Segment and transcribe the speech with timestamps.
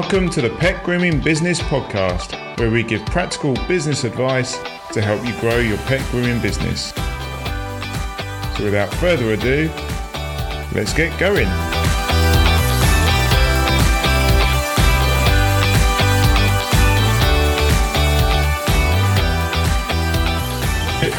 [0.00, 2.30] Welcome to the Pet Grooming Business Podcast,
[2.60, 4.56] where we give practical business advice
[4.92, 6.92] to help you grow your pet grooming business.
[8.56, 9.68] So, without further ado,
[10.72, 11.48] let's get going.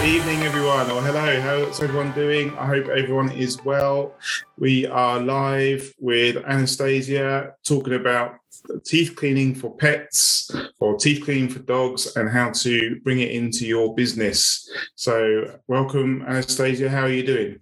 [0.09, 1.39] Evening, everyone, or hello.
[1.39, 2.57] How's everyone doing?
[2.57, 4.15] I hope everyone is well.
[4.57, 8.39] We are live with Anastasia talking about
[8.83, 13.67] teeth cleaning for pets or teeth cleaning for dogs and how to bring it into
[13.67, 14.67] your business.
[14.95, 16.89] So, welcome, Anastasia.
[16.89, 17.59] How are you doing?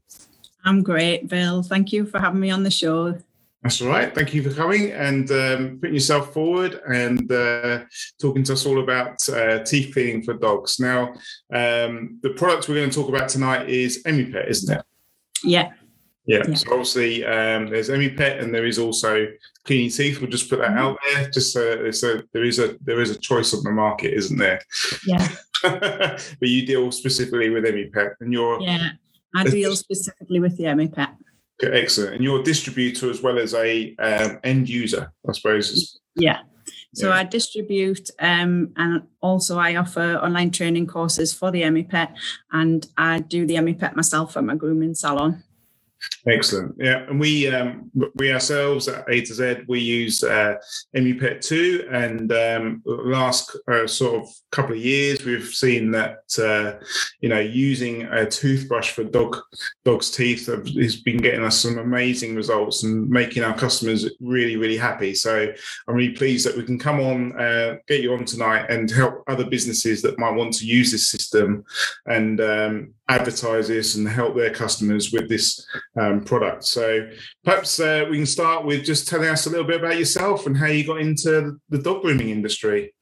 [0.63, 1.63] I'm great, Bill.
[1.63, 3.19] Thank you for having me on the show.
[3.63, 4.13] That's all right.
[4.13, 7.83] Thank you for coming and um, putting yourself forward and uh,
[8.21, 10.79] talking to us all about uh, teeth cleaning for dogs.
[10.79, 11.13] Now,
[11.51, 14.85] um, the product we're going to talk about tonight is Emmi-Pet, isn't it?
[15.43, 15.71] Yeah.
[16.25, 16.43] Yeah.
[16.47, 16.53] yeah.
[16.53, 19.27] So obviously, um, there's Emmi-Pet, and there is also
[19.65, 20.21] Cleany Teeth.
[20.21, 21.29] We'll just put that out there.
[21.29, 24.61] Just so, a there is a there is a choice on the market, isn't there?
[25.05, 25.27] Yeah.
[25.63, 28.89] but you deal specifically with Emmi-Pet, and you're yeah.
[29.35, 30.65] I deal specifically with the
[31.61, 31.73] Emmi-Pet.
[31.73, 32.15] Excellent.
[32.15, 35.99] And you're a distributor as well as a um, end user, I suppose.
[36.15, 36.41] Yeah.
[36.93, 37.15] So yeah.
[37.15, 42.15] I distribute um, and also I offer online training courses for the Emmi-Pet
[42.51, 45.43] and I do the Emmi-Pet myself at my grooming salon.
[46.27, 46.75] Excellent.
[46.77, 50.55] Yeah, and we um, we ourselves at A to Z we use uh,
[50.95, 56.83] Emmi-Pet two, and um, last uh, sort of couple of years we've seen that uh,
[57.21, 59.37] you know using a toothbrush for dog
[59.85, 64.77] dog's teeth has been getting us some amazing results and making our customers really really
[64.77, 65.13] happy.
[65.13, 65.51] So
[65.87, 69.23] I'm really pleased that we can come on, uh, get you on tonight, and help
[69.27, 71.63] other businesses that might want to use this system
[72.05, 75.65] and um, advertise this and help their customers with this
[75.99, 76.65] um, product.
[76.65, 77.09] So
[77.43, 80.57] perhaps uh, we can start with just telling us a little bit about yourself and
[80.57, 82.93] how you got into the dog grooming industry.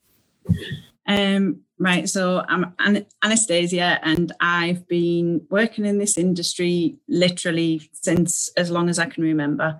[1.08, 2.08] Um, right.
[2.08, 8.90] So I'm An- Anastasia, and I've been working in this industry literally since as long
[8.90, 9.80] as I can remember.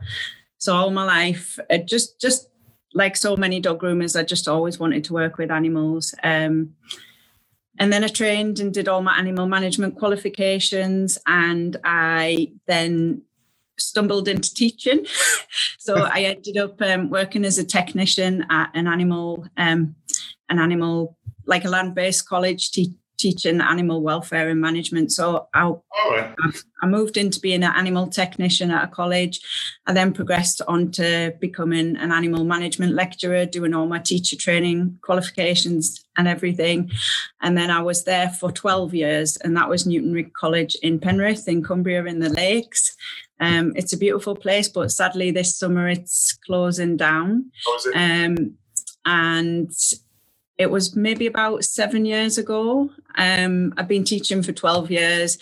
[0.58, 2.50] So all my life, uh, just just
[2.94, 6.16] like so many dog groomers, I just always wanted to work with animals.
[6.24, 6.76] Um,
[7.80, 13.22] and then I trained and did all my animal management qualifications, and I then
[13.78, 15.06] stumbled into teaching.
[15.78, 19.96] so I ended up um, working as a technician at an animal, um,
[20.50, 25.12] an animal like a land-based college, te- teaching animal welfare and management.
[25.12, 25.74] So I,
[26.82, 29.40] I moved into being an animal technician at a college.
[29.86, 35.00] I then progressed on to becoming an animal management lecturer, doing all my teacher training
[35.02, 36.92] qualifications and everything.
[37.42, 41.00] And then I was there for 12 years, and that was Newton Rigg College in
[41.00, 42.96] Penrith in Cumbria in the Lakes.
[43.40, 47.52] Um, it's a beautiful place, but sadly this summer it's closing down.
[47.68, 48.58] Oh, um,
[49.06, 49.72] and
[50.58, 52.90] it was maybe about seven years ago.
[53.18, 55.38] Um, I've been teaching for 12 years.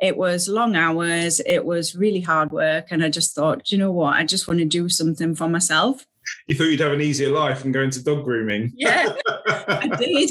[0.00, 2.88] It was long hours, it was really hard work.
[2.90, 4.14] And I just thought, you know what?
[4.14, 6.06] I just want to do something for myself.
[6.46, 8.72] You thought you'd have an easier life and go into dog grooming.
[8.76, 9.14] Yeah,
[9.46, 10.30] I did.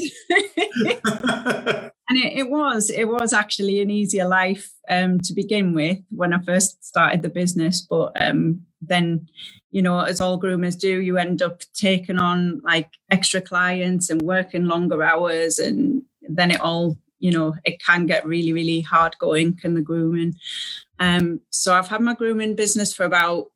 [2.08, 6.32] and it, it, was, it was actually an easier life um, to begin with when
[6.32, 7.82] I first started the business.
[7.82, 9.28] But um, then
[9.70, 14.22] you know, as all groomers do, you end up taking on like extra clients and
[14.22, 19.16] working longer hours, and then it all, you know, it can get really, really hard
[19.18, 19.56] going.
[19.56, 20.34] Can the grooming?
[20.98, 23.50] Um, so I've had my grooming business for about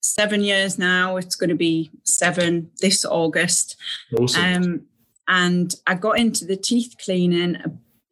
[0.00, 1.16] seven years now.
[1.16, 3.76] It's going to be seven this August.
[4.18, 4.44] Awesome.
[4.44, 4.82] Um,
[5.28, 7.56] and I got into the teeth cleaning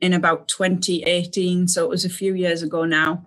[0.00, 3.26] in about 2018, so it was a few years ago now.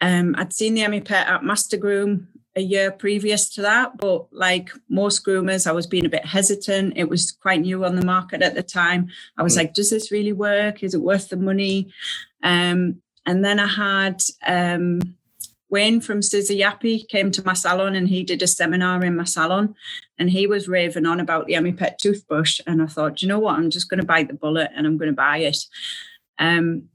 [0.00, 2.28] Um, I'd seen the Emmi-Pet at Master Groom
[2.60, 6.94] a year previous to that, but like most groomers, I was being a bit hesitant.
[6.96, 9.08] It was quite new on the market at the time.
[9.36, 9.58] I was mm.
[9.58, 10.82] like, does this really work?
[10.82, 11.92] Is it worth the money?
[12.42, 15.00] Um, and then I had um,
[15.70, 19.24] Wayne from Scissor Yappy came to my salon and he did a seminar in my
[19.24, 19.74] salon
[20.18, 22.60] and he was raving on about the Emmi-Pet toothbrush.
[22.66, 23.56] And I thought, you know what?
[23.56, 25.58] I'm just going to bite the bullet and I'm going to buy it.
[26.38, 26.88] Um,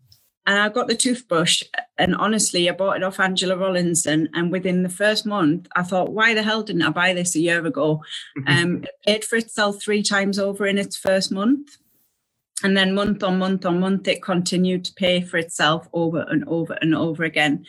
[0.45, 1.63] and I got the toothbrush,
[1.97, 4.27] and honestly, I bought it off Angela Rollinson.
[4.33, 7.39] And within the first month, I thought, why the hell didn't I buy this a
[7.39, 8.03] year ago?
[8.47, 11.77] um, it paid for itself three times over in its first month.
[12.63, 16.44] And then month on month on month, it continued to pay for itself over and
[16.47, 17.65] over and over again.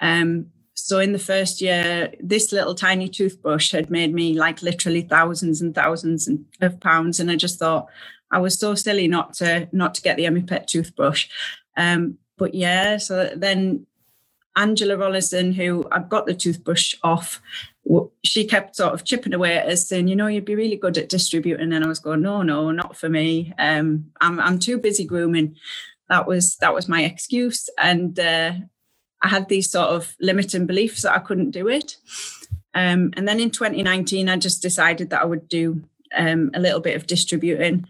[0.00, 5.02] Um, so in the first year, this little tiny toothbrush had made me like literally
[5.02, 6.28] thousands and thousands
[6.60, 7.20] of pounds.
[7.20, 7.88] And I just thought
[8.30, 11.28] I was so silly not to not to get the Emmi-Pet toothbrush.
[11.76, 13.86] Um, but yeah, so then
[14.56, 17.40] Angela Rollison, who I've got the toothbrush off,
[18.22, 20.98] she kept sort of chipping away at us, saying, "You know, you'd be really good
[20.98, 23.52] at distributing." And I was going, "No, no, not for me.
[23.58, 25.56] Um, I'm I'm too busy grooming."
[26.08, 28.52] That was that was my excuse, and uh,
[29.22, 31.96] I had these sort of limiting beliefs that I couldn't do it.
[32.74, 35.82] Um, and then in 2019, I just decided that I would do
[36.16, 37.86] um, a little bit of distributing.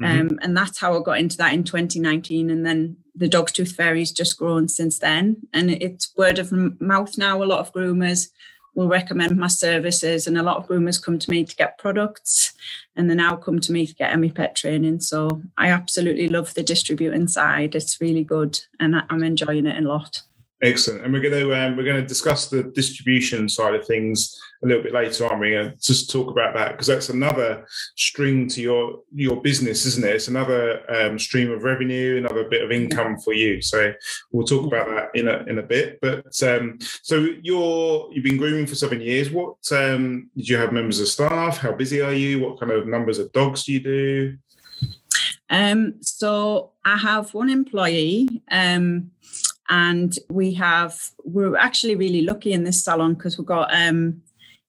[0.00, 0.20] Mm-hmm.
[0.20, 2.50] Um, and that's how I got into that in 2019.
[2.50, 5.36] And then the Dog's Tooth Fairy's just grown since then.
[5.52, 7.42] And it's word of mouth now.
[7.42, 8.28] A lot of groomers
[8.74, 12.52] will recommend my services, and a lot of groomers come to me to get products,
[12.94, 15.00] and they now come to me to get Emmi-Pet training.
[15.00, 17.74] So I absolutely love the distributing side.
[17.74, 20.22] It's really good, and I'm enjoying it a lot.
[20.60, 24.36] Excellent, and we're going to um, we're going to discuss the distribution side of things
[24.64, 25.54] a little bit later, aren't we?
[25.54, 27.64] And just talk about that because that's another
[27.94, 30.16] string to your your business, isn't it?
[30.16, 33.62] It's another um, stream of revenue, another bit of income for you.
[33.62, 33.92] So
[34.32, 36.00] we'll talk about that in a in a bit.
[36.02, 39.30] But um, so you're you've been grooming for seven years.
[39.30, 41.58] What um, did you have members of staff?
[41.58, 42.40] How busy are you?
[42.40, 44.38] What kind of numbers of dogs do you do?
[45.50, 48.42] Um, so I have one employee.
[48.50, 49.12] Um,
[49.68, 54.22] and we have we're actually really lucky in this salon because we've got um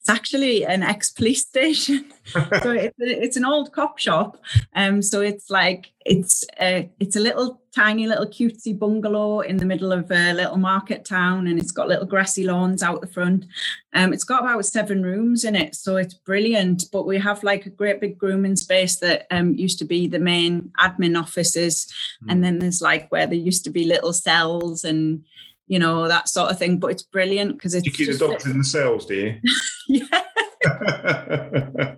[0.10, 2.12] it's actually an ex police station.
[2.34, 4.42] so it's, it's an old cop shop.
[4.76, 9.66] Um, so it's like it's a, it's a little tiny little cutesy bungalow in the
[9.66, 13.46] middle of a little market town, and it's got little grassy lawns out the front.
[13.94, 16.86] Um, it's got about seven rooms in it, so it's brilliant.
[16.92, 20.20] But we have like a great big grooming space that um, used to be the
[20.20, 21.92] main admin offices,
[22.24, 22.32] mm.
[22.32, 25.24] and then there's like where there used to be little cells and
[25.70, 26.80] you know, that sort of thing.
[26.80, 27.86] But it's brilliant because it's.
[27.86, 29.40] You keep the dogs in the cells, do you?
[29.88, 30.22] yeah.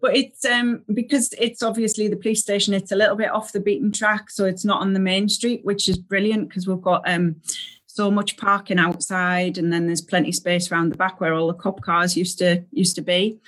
[0.00, 3.60] but it's um because it's obviously the police station it's a little bit off the
[3.60, 7.02] beaten track so it's not on the main street which is brilliant because we've got
[7.06, 7.36] um
[7.84, 11.54] so much parking outside and then there's plenty space around the back where all the
[11.54, 13.38] cop cars used to used to be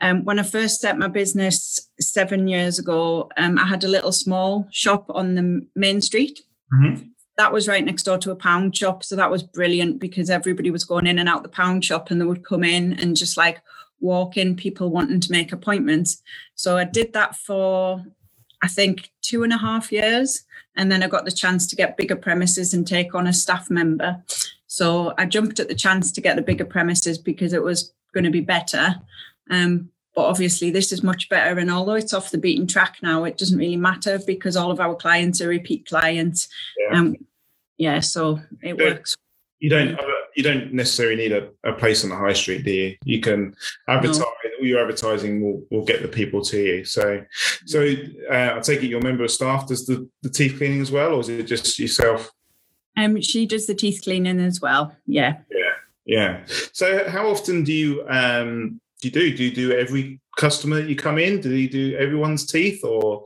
[0.00, 4.12] um, when I first set my business seven years ago, um, I had a little
[4.12, 6.40] small shop on the main street.
[6.72, 7.09] Mm-hmm
[7.40, 9.02] that was right next door to a pound shop.
[9.02, 12.20] So that was brilliant because everybody was going in and out the pound shop and
[12.20, 13.62] they would come in and just like
[13.98, 16.22] walk in, people wanting to make appointments.
[16.54, 18.04] So I did that for,
[18.62, 20.44] I think, two and a half years.
[20.76, 23.70] And then I got the chance to get bigger premises and take on a staff
[23.70, 24.22] member.
[24.66, 28.24] So I jumped at the chance to get the bigger premises because it was going
[28.24, 28.96] to be better.
[29.50, 31.58] Um, but obviously, this is much better.
[31.58, 34.80] And although it's off the beaten track now, it doesn't really matter because all of
[34.80, 36.48] our clients are repeat clients.
[36.78, 36.98] Yeah.
[36.98, 37.16] Um,
[37.80, 39.16] yeah, so it you works.
[39.58, 39.98] You don't
[40.36, 42.96] you don't necessarily need a, a place on the high street, do you?
[43.04, 43.54] You can
[43.88, 44.18] advertise.
[44.18, 44.26] No.
[44.60, 46.84] All your advertising will, will get the people to you.
[46.84, 47.24] So,
[47.64, 47.82] so
[48.30, 51.14] uh, I take it your member of staff does the, the teeth cleaning as well,
[51.14, 52.30] or is it just yourself?
[52.98, 54.94] Um, she does the teeth cleaning as well.
[55.06, 55.38] Yeah.
[55.50, 55.72] Yeah.
[56.04, 56.40] Yeah.
[56.72, 59.36] So, how often do you um do you do?
[59.36, 61.40] Do you do every customer that you come in?
[61.40, 63.24] Do you do everyone's teeth, or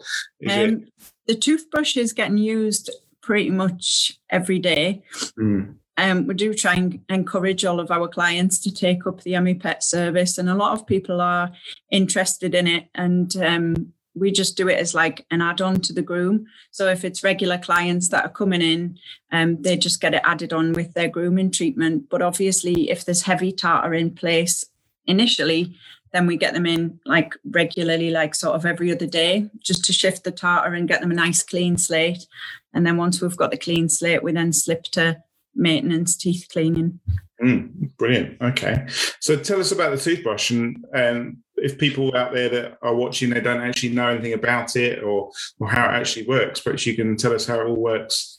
[0.48, 0.92] um, it...
[1.26, 2.90] the toothbrush is getting used
[3.24, 5.02] pretty much every day.
[5.38, 5.76] Mm.
[5.96, 9.82] Um, we do try and encourage all of our clients to take up the Emmi-Pet
[9.82, 11.52] service, and a lot of people are
[11.90, 12.88] interested in it.
[12.94, 16.46] And um, we just do it as like an add-on to the groom.
[16.70, 18.98] So if it's regular clients that are coming in,
[19.32, 22.10] um, they just get it added on with their grooming treatment.
[22.10, 24.64] But obviously, if there's heavy tartar in place
[25.06, 25.74] initially,
[26.14, 29.92] then we get them in like regularly, like sort of every other day, just to
[29.92, 32.24] shift the tartar and get them a nice clean slate.
[32.72, 35.20] And then once we've got the clean slate, we then slip to
[35.56, 37.00] maintenance teeth cleaning.
[37.42, 38.40] Mm, brilliant.
[38.40, 38.86] Okay.
[39.18, 43.30] So tell us about the toothbrush and um, if people out there that are watching,
[43.30, 46.94] they don't actually know anything about it or, or how it actually works, perhaps you
[46.94, 48.38] can tell us how it all works.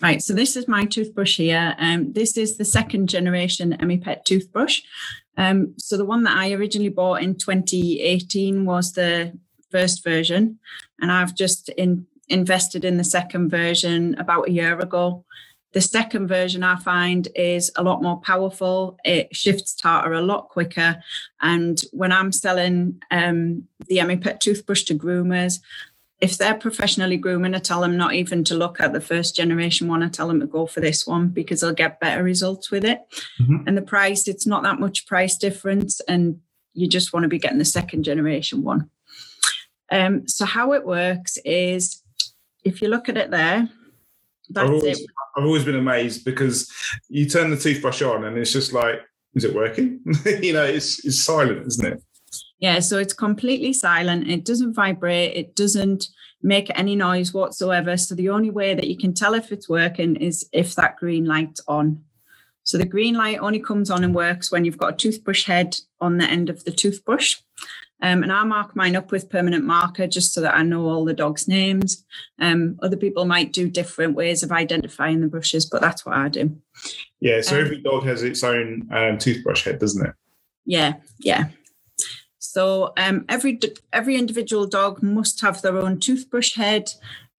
[0.00, 1.74] Right, so this is my toothbrush here.
[1.78, 4.80] Um, this is the second generation Pet toothbrush.
[5.36, 9.38] Um, so the one that I originally bought in 2018 was the
[9.70, 10.58] first version,
[11.00, 15.24] and I've just in, invested in the second version about a year ago.
[15.72, 18.98] The second version I find is a lot more powerful.
[19.04, 21.00] It shifts tartar a lot quicker.
[21.40, 25.60] And when I'm selling um, the Pet toothbrush to groomers,
[26.20, 29.88] if they're professionally grooming, I tell them not even to look at the first generation
[29.88, 30.02] one.
[30.02, 33.00] I tell them to go for this one because they'll get better results with it.
[33.40, 33.66] Mm-hmm.
[33.66, 36.00] And the price, it's not that much price difference.
[36.00, 36.40] And
[36.74, 38.90] you just want to be getting the second generation one.
[39.90, 42.02] Um, so, how it works is
[42.64, 43.68] if you look at it there,
[44.50, 45.10] that's I've always, it.
[45.36, 46.70] I've always been amazed because
[47.08, 49.00] you turn the toothbrush on and it's just like,
[49.34, 50.00] is it working?
[50.42, 52.02] you know, it's, it's silent, isn't it?
[52.60, 54.28] Yeah, so it's completely silent.
[54.28, 55.34] It doesn't vibrate.
[55.34, 56.08] It doesn't
[56.42, 57.96] make any noise whatsoever.
[57.96, 61.24] So the only way that you can tell if it's working is if that green
[61.24, 62.04] light's on.
[62.62, 65.76] So the green light only comes on and works when you've got a toothbrush head
[66.00, 67.36] on the end of the toothbrush.
[68.02, 71.04] Um, and I mark mine up with permanent marker just so that I know all
[71.04, 72.04] the dogs' names.
[72.38, 76.28] Um, other people might do different ways of identifying the brushes, but that's what I
[76.28, 76.56] do.
[77.20, 80.14] Yeah, so um, every dog has its own um, toothbrush head, doesn't it?
[80.64, 81.48] Yeah, yeah.
[82.52, 83.60] So um, every
[83.92, 86.90] every individual dog must have their own toothbrush head.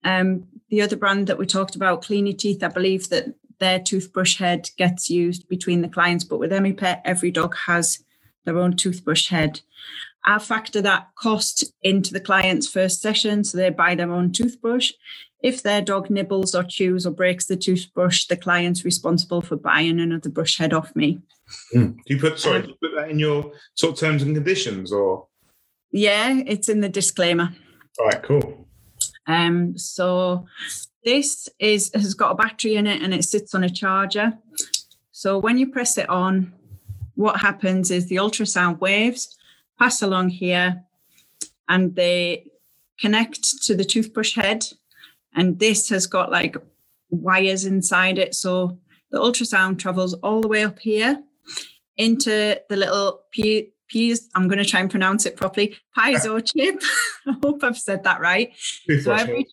[0.05, 3.25] Um, the other brand that we talked about, Cleany Teeth, I believe that
[3.59, 8.03] their toothbrush head gets used between the clients, but with Emmi-Pet, every dog has
[8.45, 9.59] their own toothbrush head.
[10.23, 14.93] I factor that cost into the client's first session, so they buy their own toothbrush.
[15.43, 19.99] If their dog nibbles or chews or breaks the toothbrush, the client's responsible for buying
[19.99, 21.19] another brush head off me.
[21.75, 21.95] Mm.
[22.05, 24.35] Do you put sorry, um, do you put that in your sort of terms and
[24.35, 25.27] conditions or?
[25.91, 27.49] Yeah, it's in the disclaimer.
[27.99, 28.67] All right, cool.
[29.27, 30.45] Um, so
[31.03, 34.33] this is has got a battery in it and it sits on a charger.
[35.11, 36.53] So when you press it on,
[37.15, 39.37] what happens is the ultrasound waves
[39.77, 40.83] pass along here
[41.67, 42.51] and they
[42.99, 44.65] connect to the toothbrush head.
[45.35, 46.55] And this has got like
[47.09, 48.35] wires inside it.
[48.35, 48.79] So
[49.11, 51.21] the ultrasound travels all the way up here
[51.97, 54.29] into the little P- P's.
[54.35, 55.75] I'm going to try and pronounce it properly.
[55.97, 56.81] Piezo chip.
[57.27, 58.53] I hope I've said that right.
[59.03, 59.45] so every,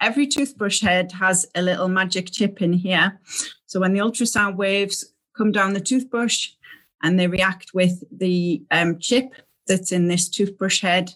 [0.00, 3.20] every toothbrush head has a little magic chip in here.
[3.66, 6.50] So when the ultrasound waves come down the toothbrush
[7.02, 9.34] and they react with the um, chip
[9.66, 11.12] that's in this toothbrush head,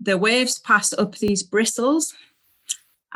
[0.00, 2.14] the waves pass up these bristles.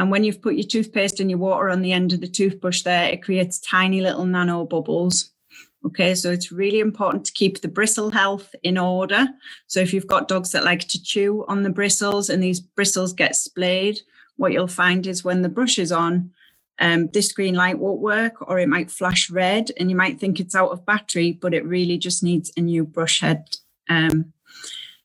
[0.01, 2.85] And when you've put your toothpaste and your water on the end of the toothbrush
[2.85, 5.33] there, it creates tiny little nano bubbles.
[5.85, 9.29] Okay, so it's really important to keep the bristle health in order.
[9.67, 13.13] So if you've got dogs that like to chew on the bristles and these bristles
[13.13, 14.01] get splayed,
[14.37, 16.31] what you'll find is when the brush is on,
[16.79, 20.41] um, this green light won't work or it might flash red and you might think
[20.41, 23.55] it's out of battery, but it really just needs a new brush head.
[23.91, 24.33] Um,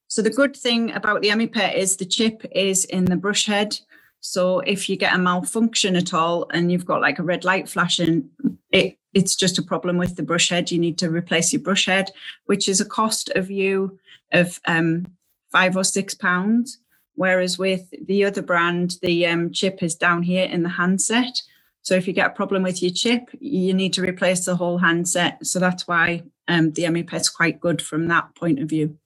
[0.08, 3.78] so the good thing about the Emmi-Pet is the chip is in the brush head.
[4.26, 7.70] So if you get a malfunction at all and you've got like a red light
[7.70, 8.30] flashing,
[8.72, 10.72] it it's just a problem with the brush head.
[10.72, 12.12] You need to replace your brush head,
[12.48, 13.98] which is a cost of you
[14.34, 15.06] of um,
[15.52, 16.80] five or six pounds.
[17.14, 21.42] Whereas with the other brand, the um, chip is down here in the handset.
[21.84, 24.80] So if you get a problem with your chip, you need to replace the whole
[24.80, 25.46] handset.
[25.46, 28.98] So that's why um, the Emmi-Pet's quite good from that point of view.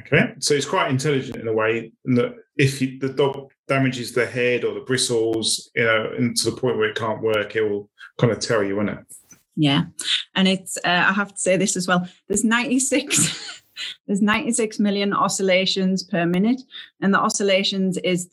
[0.00, 4.26] Okay, so it's quite intelligent in a way that if you, the dog damages the
[4.26, 7.62] head or the bristles, you know, and to the point where it can't work, it
[7.62, 7.88] will
[8.18, 8.98] kind of tell you, won't it?
[9.56, 9.84] Yeah,
[10.34, 12.06] and it's uh, I have to say this as well.
[12.28, 13.62] There's 96
[14.06, 16.60] there's 96 million oscillations per minute,
[17.00, 18.28] and the oscillations is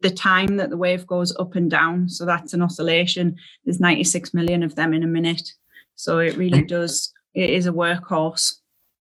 [0.00, 2.08] the time that the wave goes up and down.
[2.08, 3.36] So that's an oscillation.
[3.64, 5.52] There's 96 million of them in a minute.
[5.94, 7.12] So it really does.
[7.34, 8.56] It is a workhorse.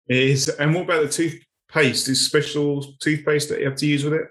[0.09, 0.49] It is.
[0.49, 2.09] And what about the toothpaste?
[2.09, 4.29] Is special toothpaste that you have to use with it?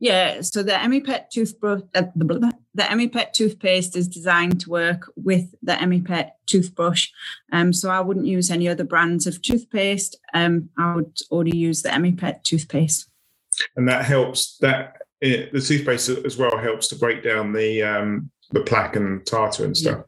[0.00, 5.54] Yeah, so the Emmi-Pet toothbrush, uh, the, the Emmi-Pet toothpaste is designed to work with
[5.62, 7.08] the Emmi-Pet toothbrush.
[7.52, 10.18] Um, so I wouldn't use any other brands of toothpaste.
[10.32, 13.10] Um, I would only use the Emmi-Pet toothpaste.
[13.76, 14.56] And that helps.
[14.58, 19.26] That it, the toothpaste as well helps to break down the um, the plaque and
[19.26, 19.98] tartar and stuff.
[19.98, 20.04] Yeah.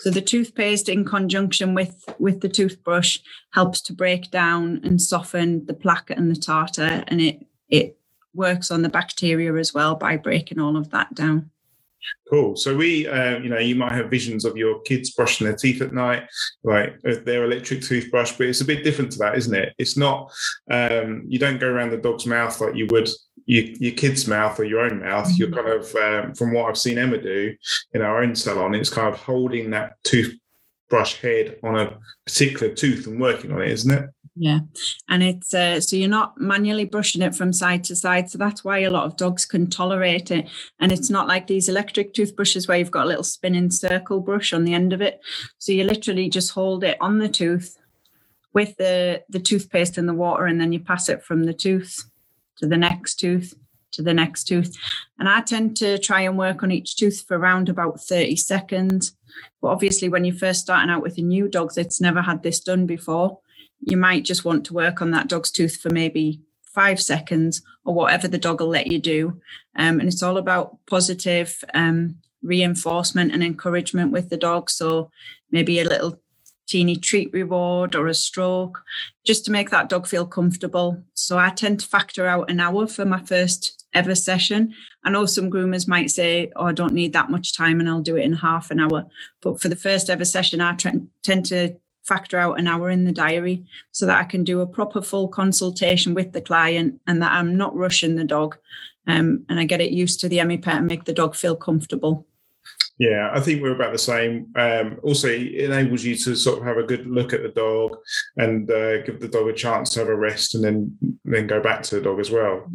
[0.00, 3.18] So the toothpaste, in conjunction with with the toothbrush,
[3.52, 7.97] helps to break down and soften the plaque and the tartar, and it it
[8.34, 11.50] works on the bacteria as well by breaking all of that down.
[12.30, 12.56] Cool.
[12.56, 15.82] So we, uh, you know, you might have visions of your kids brushing their teeth
[15.82, 16.24] at night,
[16.62, 19.74] like their electric toothbrush, but it's a bit different to that, isn't it?
[19.78, 20.30] It's not.
[20.70, 23.08] Um, you don't go around the dog's mouth like you would
[23.48, 25.26] your, your kid's mouth or your own mouth.
[25.26, 25.34] Mm-hmm.
[25.36, 27.54] You're kind of, um, from what I've seen Emma do
[27.94, 33.06] in our own salon, it's kind of holding that toothbrush head on a particular tooth
[33.06, 34.10] and working on it, isn't it?
[34.40, 34.60] Yeah,
[35.08, 38.30] and it's uh, so you're not manually brushing it from side to side.
[38.30, 40.48] So that's why a lot of dogs can tolerate it.
[40.78, 44.52] And it's not like these electric toothbrushes where you've got a little spinning circle brush
[44.52, 45.20] on the end of it.
[45.58, 47.76] So you literally just hold it on the tooth
[48.52, 52.04] with the the toothpaste and the water, and then you pass it from the tooth
[52.58, 53.54] to the next tooth
[53.90, 54.76] to the next tooth.
[55.18, 59.16] And I tend to try and work on each tooth for around about 30 seconds.
[59.60, 62.60] But obviously, when you're first starting out with a new dog that's never had this
[62.60, 63.40] done before,
[63.80, 67.94] you might just want to work on that dog's tooth for maybe five seconds or
[67.94, 69.40] whatever the dog will let you do.
[69.76, 74.70] Um, and it's all about positive um, reinforcement and encouragement with the dog.
[74.70, 75.10] So
[75.50, 76.20] maybe a little
[76.68, 78.82] teeny treat reward or a stroke,
[79.24, 81.02] just to make that dog feel comfortable.
[81.14, 84.74] So I tend to factor out an hour for my first ever session.
[85.02, 88.02] I know some groomers might say, oh, I don't need that much time and I'll
[88.02, 89.06] do it in half an hour.
[89.40, 91.76] But for the first ever session, I tend to
[92.08, 95.28] factor out an hour in the diary so that I can do a proper full
[95.28, 98.56] consultation with the client and that I'm not rushing the dog
[99.06, 102.26] um, and I get it used to the Emmi-Pet and make the dog feel comfortable.
[102.98, 104.48] Yeah, I think we're about the same.
[104.56, 107.96] Um, also, it enables you to sort of have a good look at the dog
[108.36, 111.60] and uh, give the dog a chance to have a rest, and then then go
[111.60, 112.68] back to the dog as well.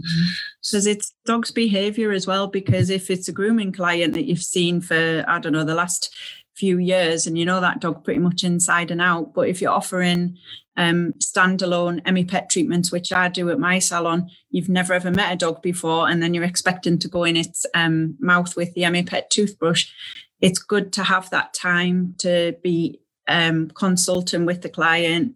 [0.61, 2.47] Because it's dog's behaviour as well.
[2.47, 6.15] Because if it's a grooming client that you've seen for I don't know the last
[6.55, 9.33] few years and you know that dog pretty much inside and out.
[9.33, 10.37] But if you're offering
[10.77, 15.37] um, standalone Emmi-Pet treatments, which I do at my salon, you've never ever met a
[15.37, 19.29] dog before, and then you're expecting to go in its um, mouth with the Emmi-Pet
[19.29, 19.89] toothbrush.
[20.41, 25.35] It's good to have that time to be um, consulting with the client,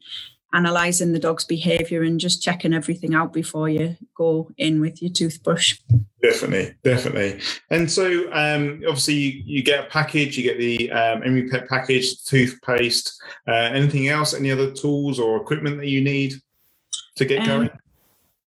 [0.54, 5.12] analyzing the dog's behavior, and just checking everything out before you go in with your
[5.12, 5.80] toothbrush.
[6.22, 7.42] Definitely, definitely.
[7.70, 10.38] And so, um, obviously, you, you, get a package.
[10.38, 13.22] You get the um, Emmi-Pet package, toothpaste.
[13.48, 14.34] Uh, anything else?
[14.34, 16.34] Any other tools or equipment that you need
[17.18, 17.70] to get um, going?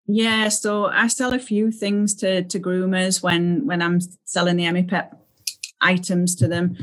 [0.08, 4.64] Yeah, so I sell a few things to to groomers when when I'm selling the
[4.64, 5.14] Emmi-Pet
[5.82, 6.76] items to them.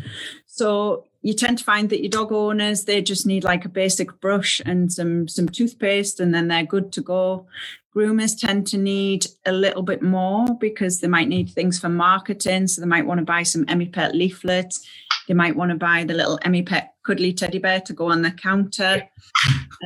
[0.47, 4.21] So you tend to find that your dog owners they just need like a basic
[4.21, 7.49] brush and some some toothpaste and then they're good to go.
[7.93, 12.69] Groomers tend to need a little bit more because they might need things for marketing.
[12.69, 14.87] So they might want to buy some Emmi-Pet leaflets.
[15.27, 18.31] They might want to buy the little Emmi-Pet cuddly teddy bear to go on the
[18.31, 19.03] counter.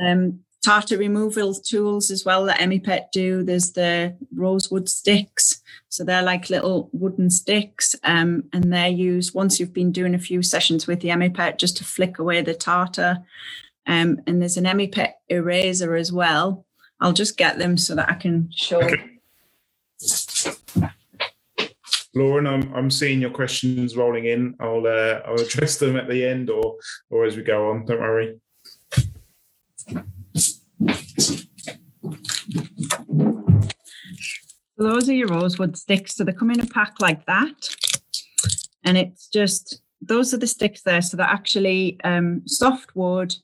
[0.05, 6.23] Um, tartar removal tools as well that Emmi-Pet do there's the rosewood sticks so they're
[6.23, 10.87] like little wooden sticks, um, and they're used once you've been doing a few sessions
[10.87, 13.17] with the Emmi-Pet just to flick away the tartar.
[13.85, 16.65] Um, and there's an Emmi-Pet eraser as well.
[17.01, 18.81] I'll just get them so that I can show.
[18.81, 19.19] Okay.
[22.15, 24.55] Lauren, I'm I'm seeing your questions rolling in.
[24.61, 26.77] I'll uh, I'll address them at the end or
[27.09, 27.85] or as we go on.
[27.85, 28.39] Don't worry.
[34.77, 36.15] Those are your rosewood sticks.
[36.15, 37.75] So they come in a pack like that.
[38.83, 41.01] And it's just, those are the sticks there.
[41.01, 43.35] So they're actually um, soft wood.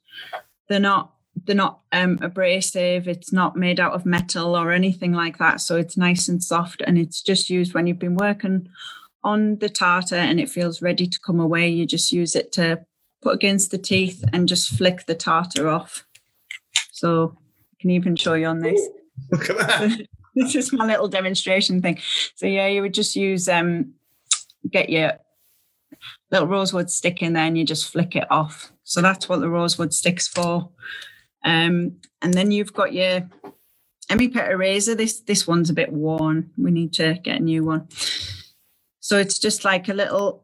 [0.67, 1.13] They're not
[1.45, 3.08] they're not um, abrasive.
[3.08, 5.62] It's not made out of metal or anything like that.
[5.62, 8.67] So it's nice and soft, and it's just used when you've been working
[9.23, 11.69] on the tartar and it feels ready to come away.
[11.69, 12.84] You just use it to
[13.21, 16.07] put against the teeth and just flick the tartar off.
[16.98, 18.82] So I can even show you on this.
[19.32, 20.08] Look at that.
[20.36, 22.00] this is my little demonstration thing.
[22.36, 23.94] So yeah, you would just use um
[24.70, 25.14] get your
[26.32, 28.72] little rosewood stick in there and you just flick it off.
[28.84, 30.70] So that's what the rosewood stick's for.
[31.44, 33.30] Um, and then you've got your
[34.10, 34.96] Emmi-Pet eraser.
[34.96, 36.50] This this one's a bit worn.
[36.58, 37.90] We need to get a new one.
[39.02, 40.44] So it's just like a little.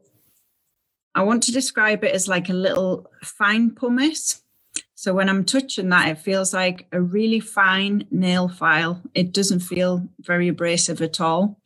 [1.16, 4.43] I want to describe it as like a little fine pumice.
[4.94, 9.02] So when I'm touching that, it feels like a really fine nail file.
[9.14, 11.60] It doesn't feel very abrasive at all.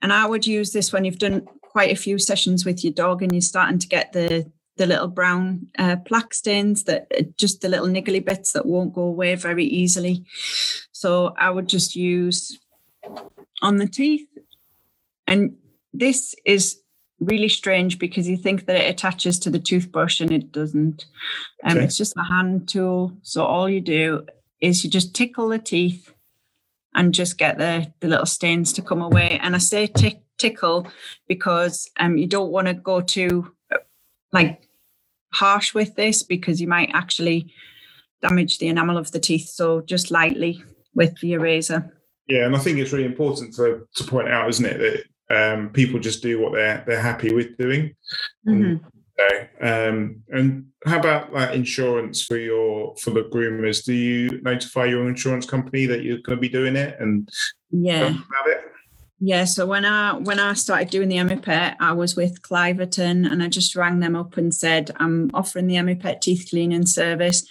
[0.00, 3.22] And I would use this when you've done quite a few sessions with your dog
[3.22, 7.60] and you're starting to get the the little brown uh, plaque stains that uh, just
[7.60, 10.24] the little niggly bits that won't go away very easily.
[10.92, 12.58] So I would just use
[13.60, 14.28] on the teeth.
[15.26, 15.56] And
[15.92, 16.80] this is
[17.20, 21.06] really strange because you think that it attaches to the toothbrush and it doesn't.
[21.64, 21.84] Um, okay.
[21.84, 23.16] It's just a hand tool.
[23.22, 24.26] So all you do
[24.60, 26.12] is you just tickle the teeth
[26.94, 29.38] and just get the, the little stains to come away.
[29.42, 30.86] And I say tick, tickle
[31.26, 33.52] because um, you don't want to go too
[34.32, 34.68] like
[35.32, 37.52] harsh with this because you might actually
[38.22, 39.48] damage the enamel of the teeth.
[39.48, 40.62] So just lightly
[40.94, 41.94] with the eraser.
[42.26, 45.70] Yeah, and I think it's really important to, to point out, isn't it, that um,
[45.70, 47.94] people just do what they're they're happy with doing.
[48.46, 48.84] Mm-hmm.
[49.66, 53.84] um, and how about like insurance for your for the groomers?
[53.84, 57.28] Do you notify your insurance company that you're going to be doing it and
[57.70, 58.16] yeah
[59.20, 63.42] Yeah, so when I when I started doing the Emmi-Pet, I was with Cliverton and
[63.42, 67.44] I just rang them up and said, I'm offering the Emmi-Pet teeth cleaning service.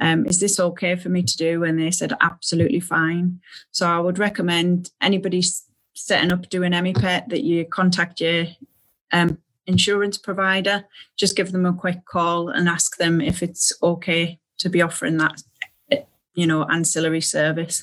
[0.00, 1.64] Um, is this okay for me to do?
[1.64, 3.40] And they said, absolutely fine.
[3.72, 5.42] So I would recommend anybody
[6.06, 8.46] setting up doing Emmi-Pet that you contact your
[9.12, 10.84] um, insurance provider,
[11.16, 15.18] just give them a quick call and ask them if it's okay to be offering
[15.18, 15.42] that
[16.34, 17.82] you know ancillary service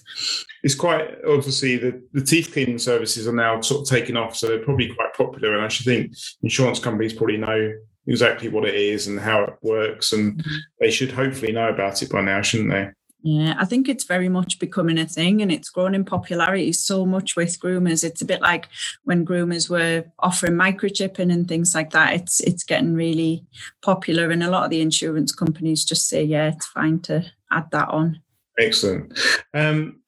[0.64, 4.48] it's quite obviously the, the teeth cleaning services are now sort of taking off so
[4.48, 7.74] they're probably quite popular and i should think insurance companies probably know
[8.08, 10.56] exactly what it is and how it works, and Mm-hmm.
[10.80, 12.90] they should hopefully know about it by now, shouldn't they?
[13.28, 17.08] Yeah, I think it's very much becoming a thing and it's grown in popularity so
[17.08, 18.04] much with groomers.
[18.04, 18.68] It's a bit like
[19.04, 22.14] when groomers were offering microchipping and things like that.
[22.14, 23.44] It's it's getting really
[23.82, 27.66] popular and a lot of the insurance companies just say, yeah, it's fine to add
[27.72, 28.22] that on.
[28.60, 29.18] Excellent.
[29.56, 30.02] Um,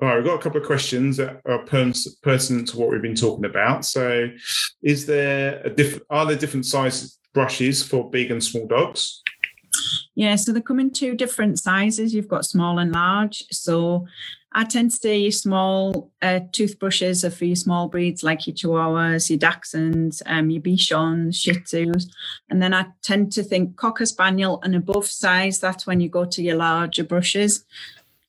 [0.00, 3.14] all right, we've got a couple of questions that are pertinent to what we've been
[3.14, 3.84] talking about.
[3.84, 4.30] So,
[4.82, 6.04] is there a different?
[6.08, 9.22] Are there different size brushes for big and small dogs?
[10.14, 12.14] Yeah, so they come in two different sizes.
[12.14, 13.44] You've got small and large.
[13.50, 14.06] So
[14.54, 19.30] I tend to say small uh, toothbrushes are for your small breeds like your Chihuahuas,
[19.30, 22.06] your Dachshunds, um, your Bichons, Shih Tzus.
[22.50, 26.24] And then I tend to think Cocker Spaniel and above size, that's when you go
[26.26, 27.64] to your larger brushes.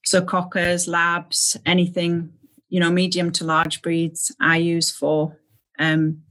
[0.06, 2.32] So Cockers, Labs, anything,
[2.70, 5.38] you know, medium to large breeds I use for
[5.80, 6.24] um,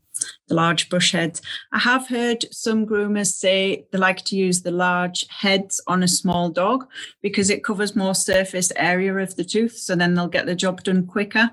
[0.48, 1.42] the large brush heads.
[1.72, 6.08] I have heard some groomers say they like to use the large heads on a
[6.08, 6.86] small dog
[7.22, 9.76] because it covers more surface area of the tooth.
[9.76, 11.50] So then they'll get the job done quicker.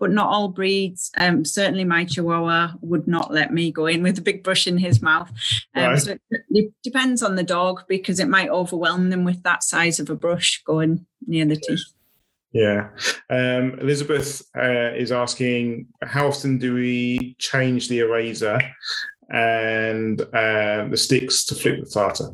[0.00, 1.10] But not all breeds.
[1.18, 4.78] Um, certainly, my Chihuahua would not let me go in with a big brush in
[4.78, 5.28] his mouth.
[5.74, 5.98] Um, Right.
[5.98, 9.98] So it, it depends on the dog because it might overwhelm them with that size
[9.98, 11.82] of a brush going near the teeth.
[12.58, 12.88] Yeah.
[13.30, 18.58] Um, Elizabeth uh, is asking, how often do we change the eraser
[19.30, 22.30] and uh, the sticks to flip the tartar?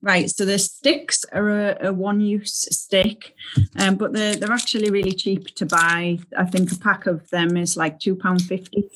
[0.00, 3.34] Right, so the sticks are a, a one-use stick,
[3.80, 6.18] um, but they're they're actually really cheap to buy.
[6.36, 8.90] I think a pack of them is like two pound fifty.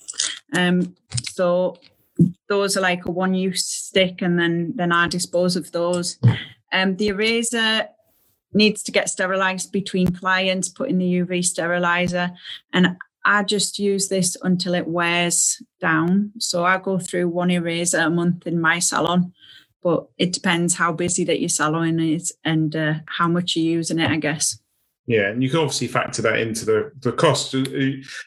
[0.53, 0.97] Um,
[1.33, 1.77] so
[2.49, 6.19] those are like a one-use stick, and then then I dispose of those.
[6.73, 7.89] Um, the eraser
[8.53, 12.31] needs to get sterilized between clients, put in the UV sterilizer,
[12.73, 16.33] and I just use this until it wears down.
[16.39, 19.33] So I go through one eraser a month in my salon
[19.87, 24.01] but it depends how busy that your salon is and uh, how much you're using
[24.01, 24.59] it, I guess.
[25.07, 27.55] Yeah, and you can obviously factor that into the, the cost.
[27.55, 27.61] Uh,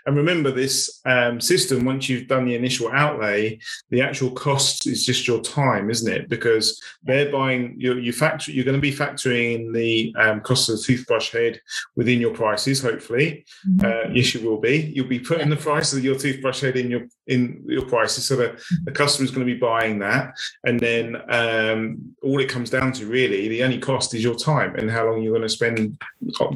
[0.05, 5.05] And remember, this um, system, once you've done the initial outlay, the actual cost is
[5.05, 6.29] just your time, isn't it?
[6.29, 10.69] Because they're buying, you you factor, you're going to be factoring in the um, cost
[10.69, 11.59] of the toothbrush head
[11.97, 13.45] within your prices, hopefully.
[13.83, 14.91] Uh, yes, you will be.
[14.95, 18.35] You'll be putting the price of your toothbrush head in your in your prices, so
[18.35, 20.33] that the customer is going to be buying that,
[20.67, 21.79] and then um,
[22.23, 25.21] all it comes down to really, the only cost is your time and how long
[25.21, 25.79] you're going to spend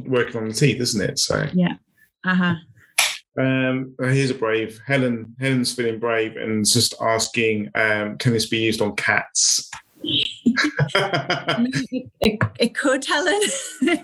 [0.06, 1.20] working on the teeth, isn't it?
[1.20, 1.76] So, yeah.
[2.26, 2.56] Uh-huh.
[3.38, 5.36] um, here's a brave Helen.
[5.40, 9.70] Helen's feeling brave and just asking, um, can this be used on cats?
[10.96, 13.42] I mean, it, it, it could, Helen.
[13.82, 13.98] Let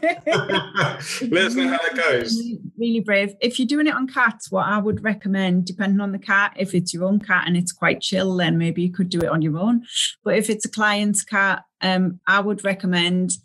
[0.97, 2.37] us know how that goes.
[2.37, 3.35] Really, really brave.
[3.41, 6.73] If you're doing it on cats, what I would recommend, depending on the cat, if
[6.73, 9.41] it's your own cat and it's quite chill, then maybe you could do it on
[9.41, 9.85] your own.
[10.23, 13.37] But if it's a client's cat, um, I would recommend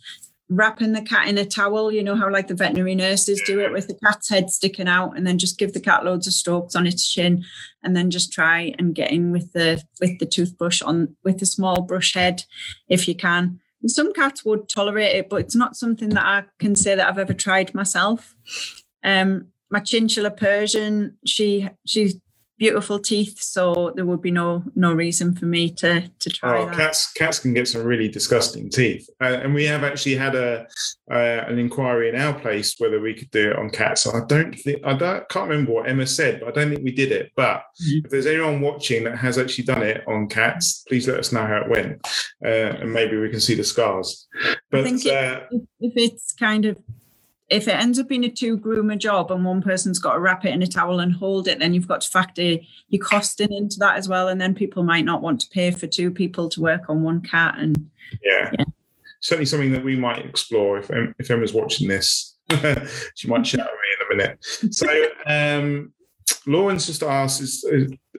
[0.48, 1.90] wrapping the cat in a towel.
[1.92, 5.16] You know how like the veterinary nurses do it with the cat's head sticking out,
[5.16, 7.44] and then just give the cat loads of strokes on its chin,
[7.82, 11.46] and then just try and get in with the with the toothbrush on with the
[11.46, 12.44] small brush head
[12.88, 13.60] if you can.
[13.82, 17.06] And some cats would tolerate it, but it's not something that I can say that
[17.06, 18.34] I've ever tried myself.
[19.02, 22.16] Um, my chinchilla Persian, she she's
[22.58, 26.66] beautiful teeth, so there would be no no reason for me to to try Oh,
[26.66, 26.74] that.
[26.76, 27.12] cats!
[27.12, 30.66] Cats can get some really disgusting teeth, uh, and we have actually had a
[31.10, 34.06] uh, an inquiry in our place whether we could do it on cats.
[34.06, 36.92] I don't think I don't, can't remember what Emma said, but I don't think we
[36.92, 37.32] did it.
[37.36, 38.04] But Mhm.
[38.04, 41.44] if there's anyone watching that has actually done it on cats, please let us know
[41.46, 42.06] how it went,
[42.44, 42.48] uh,
[42.80, 44.26] and maybe we can see the scars.
[44.70, 46.78] But think it- uh, if, if it's kind of
[47.54, 50.44] if it ends up being a two groomer job and one person's got to wrap
[50.44, 52.56] it in a towel and hold it, then you've got to factor
[52.88, 54.26] your costing into that as well.
[54.26, 57.20] And then people might not want to pay for two people to work on one
[57.20, 57.54] cat.
[57.56, 57.90] And
[58.24, 58.50] yeah.
[58.58, 58.64] Yeah.
[59.20, 62.36] certainly something that we might explore if if Emma's watching this.
[63.14, 64.44] she might shout at me in a minute.
[64.44, 65.92] So, um,
[66.46, 67.64] Lawrence just asks: is,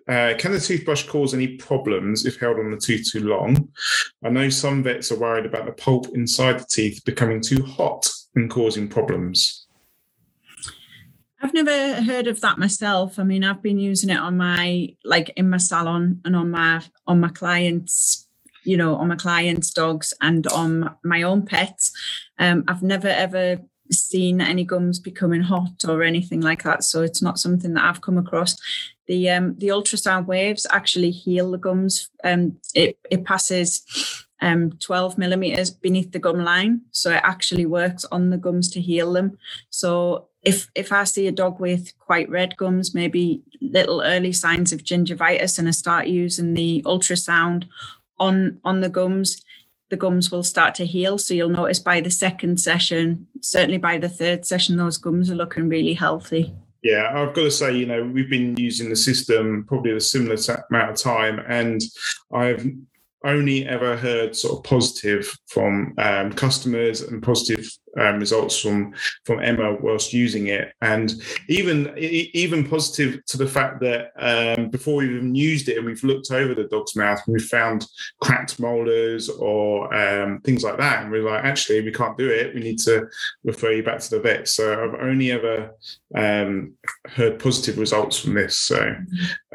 [0.08, 3.69] uh, Can the toothbrush cause any problems if held on the tooth too long?
[4.24, 8.10] I know some vets are worried about the pulp inside the teeth becoming too hot
[8.36, 9.67] and causing problems.
[11.41, 13.19] I've never heard of that myself.
[13.19, 16.82] I mean, I've been using it on my like in my salon and on my
[17.06, 18.28] on my clients,
[18.63, 21.91] you know, on my clients' dogs and on my own pets.
[22.39, 23.60] Um, I've never ever
[23.91, 26.84] seen any gums becoming hot or anything like that.
[26.84, 28.56] So it's not something that I've come across.
[29.08, 32.10] The um the ultrasound waves actually heal the gums.
[32.24, 36.82] Um it it passes um 12 millimeters beneath the gum line.
[36.91, 39.38] So it actually works on the gums to heal them.
[39.69, 44.71] So if if I see a dog with quite red gums, maybe little early signs
[44.71, 47.65] of gingivitis, and I start using the ultrasound
[48.19, 49.41] on on the gums,
[49.89, 51.17] the gums will start to heal.
[51.17, 55.36] So you'll notice by the second session, certainly by the third session, those gums are
[55.36, 56.54] looking really healthy.
[56.84, 60.38] Yeah, I've got to say, you know, we've been using the system probably a similar
[60.69, 61.82] amount of time, and
[62.32, 62.63] I've
[63.25, 68.93] only ever heard sort of positive from um, customers and positive um, results from
[69.25, 71.13] from Emma whilst using it, and
[71.47, 76.03] even even positive to the fact that um, before we even used it and we've
[76.03, 77.88] looked over the dog's mouth and we've found
[78.21, 82.53] cracked molars or um, things like that, and we're like, actually, we can't do it.
[82.53, 83.08] We need to
[83.43, 84.47] refer you back to the vet.
[84.47, 85.71] So I've only ever
[86.15, 86.73] um,
[87.08, 88.58] heard positive results from this.
[88.58, 88.95] So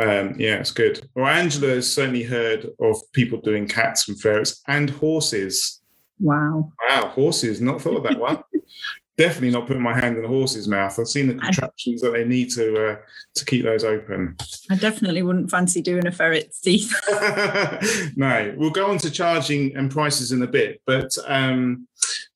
[0.00, 1.08] um, yeah, it's good.
[1.14, 5.79] Well, Angela has certainly heard of people doing cats and ferrets and horses.
[6.20, 6.72] Wow.
[6.88, 7.60] Wow, horses.
[7.60, 8.42] Not thought of that one.
[9.16, 10.98] Definitely not putting my hand in a horse's mouth.
[10.98, 12.96] I've seen the contraptions that they need to uh,
[13.34, 14.34] to keep those open.
[14.70, 16.90] I definitely wouldn't fancy doing a ferret's teeth.
[18.16, 21.86] no, we'll go on to charging and prices in a bit, but um,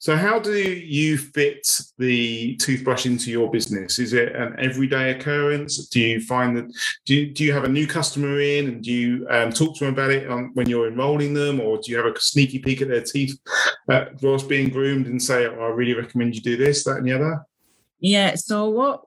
[0.04, 3.98] so, how do you fit the toothbrush into your business?
[3.98, 5.88] Is it an everyday occurrence?
[5.88, 6.70] Do you find that
[7.06, 9.86] do you, do you have a new customer in and do you um, talk to
[9.86, 12.82] them about it on, when you're enrolling them, or do you have a sneaky peek
[12.82, 13.34] at their teeth
[13.88, 17.08] uh, whilst being groomed and say, oh, "I really recommend you do this, that, and
[17.08, 17.42] the other"?
[17.98, 18.34] Yeah.
[18.34, 19.06] So what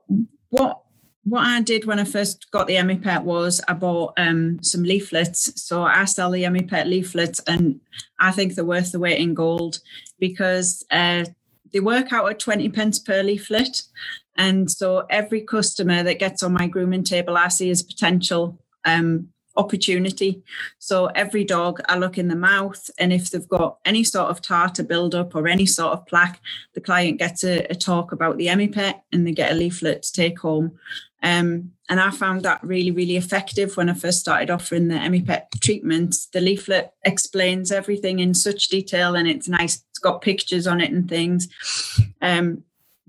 [0.50, 0.82] what
[1.28, 5.62] what I did when I first got the Emmi-Pet was I bought um, some leaflets.
[5.62, 7.82] So I sell the Emmi-Pet leaflets, and
[8.20, 9.80] I think they're worth the weight in gold
[10.20, 11.26] because uh,
[11.74, 13.84] they work out at 20 pence per leaflet.
[14.38, 19.30] And so every customer that gets on my grooming table, I see as potential um,
[19.58, 20.44] opportunity.
[20.80, 24.42] So every dog, I look in the mouth, and if they've got any sort of
[24.42, 26.40] tartar buildup or any sort of plaque,
[26.74, 30.14] the client gets a, a talk about the Emmi-Pet and they get a leaflet to
[30.14, 30.78] take home.
[31.24, 35.50] Um, and I found that really, really effective when I first started offering the Emmi-Pet
[35.62, 36.16] treatment.
[36.34, 39.84] The leaflet explains everything in such detail and it's nice.
[39.90, 41.48] It's got pictures on it and things.
[42.22, 42.64] Um,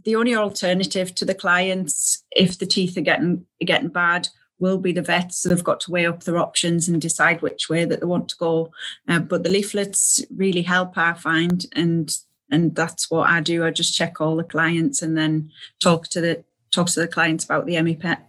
[0.05, 4.93] the only alternative to the clients, if the teeth are getting getting bad, will be
[4.93, 5.39] the vets.
[5.39, 8.29] So they've got to weigh up their options and decide which way that they want
[8.31, 8.71] to go.
[9.07, 12.17] Uh, but the leaflets really help, I find, and
[12.51, 13.65] and that's what I do.
[13.65, 15.51] I just check all the clients and then
[15.83, 18.27] talk to the talk to the clients about the Emmi-Pet.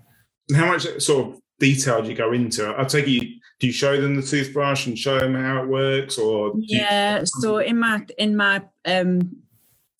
[0.49, 2.73] And how much sort of detail do you go into?
[2.77, 3.21] I take you.
[3.59, 7.19] Do you show them the toothbrush and show them how it works, or yeah?
[7.19, 9.35] You- so in my in my um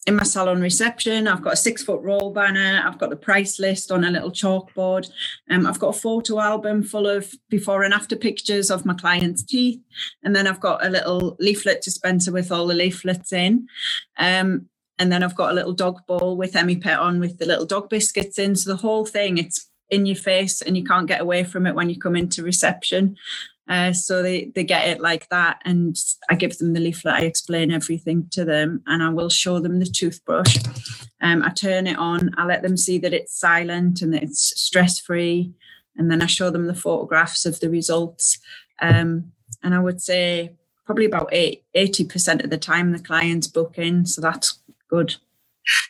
[0.08, 2.82] in my salon reception, I've got a six foot roll banner.
[2.84, 5.12] I've got the price list on a little chalkboard.
[5.50, 9.44] Um, I've got a photo album full of before and after pictures of my clients'
[9.44, 9.82] teeth.
[10.24, 13.68] And then I've got a little leaflet dispenser with all the leaflets in.
[14.18, 14.69] Um,
[15.00, 17.90] and then I've got a little dog bowl with Emmi-Pet on with the little dog
[17.90, 18.56] biscuits in.
[18.56, 21.74] So the whole thing, it's in your face and you can't get away from it
[21.74, 23.16] when you come into reception.
[23.68, 25.62] Uh, so they, they get it like that.
[25.64, 25.96] And
[26.30, 29.80] I give them the leaflet, I explain everything to them, and I will show them
[29.80, 30.58] the toothbrush.
[31.22, 34.60] Um, I turn it on, I let them see that it's silent and that it's
[34.60, 35.54] stress free.
[35.96, 38.40] And then I show them the photographs of the results.
[38.82, 39.32] Um,
[39.64, 44.06] and I would say probably about eight, 80% of the time the clients book in.
[44.06, 45.16] So that's good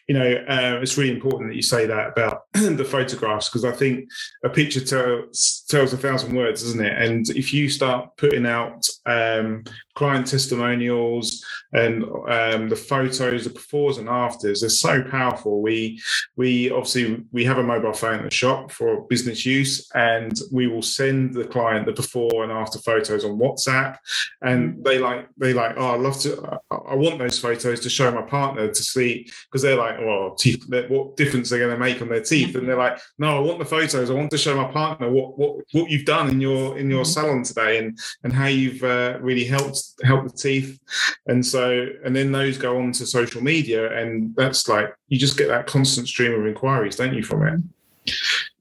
[0.08, 3.72] you know, uh, it's really important that you say that about the photographs because I
[3.72, 4.10] think
[4.44, 7.02] a picture tells tells a thousand words, doesn't it?
[7.02, 9.64] And if you start putting out um,
[10.00, 15.62] client testimonials and um, the photos, the befores and afters, they're so powerful.
[15.62, 16.02] We
[16.38, 20.68] we obviously we have a mobile phone at the shop for business use, and we
[20.68, 23.98] will send the client the before and after photos on WhatsApp,
[24.42, 28.10] and they like they like oh I love to I want those photos to show
[28.10, 32.02] my partner to see because they're like well teeth what difference they're going to make
[32.02, 34.56] on their teeth, and they're like no I want the photos I want to show
[34.56, 37.12] my partner what what what you've done in your in your mm-hmm.
[37.12, 40.80] salon today and and how you've uh, really helped helped the teeth,
[41.28, 45.38] and so and then those go on to social media, and that's like you just
[45.38, 47.62] get that constant stream of inquiries, don't you, from it?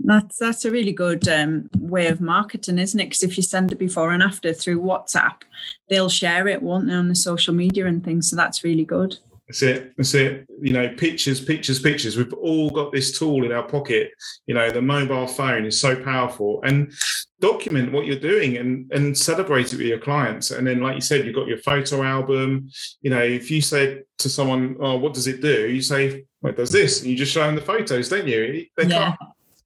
[0.01, 3.07] That's that's a really good um, way of marketing, isn't it?
[3.07, 5.43] Because if you send it before and after through WhatsApp,
[5.88, 8.31] they'll share it, won't they, on the social media and things.
[8.31, 9.19] So that's really good.
[9.49, 9.97] That's it.
[9.97, 10.47] That's it.
[10.61, 12.19] You know, pictures, pictures, pictures.
[12.19, 14.11] We've all got this tool in our pocket.
[14.47, 16.61] You know, the mobile phone is so powerful.
[16.65, 16.93] And
[17.41, 20.51] document what you're doing and and celebrate it with your clients.
[20.51, 22.69] And then, like you said, you've got your photo album.
[23.01, 26.53] You know, if you said to someone, "Oh, what does it do?" You say, "Well,
[26.53, 28.67] it does this," and you just show them the photos, don't you?
[28.77, 29.17] They yeah.
[29.17, 29.17] can't.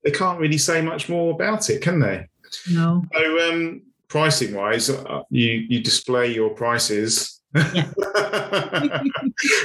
[0.05, 2.27] They can't really say much more about it, can they?
[2.71, 3.05] No.
[3.12, 7.90] So, um, pricing wise, uh, you you display your prices yeah.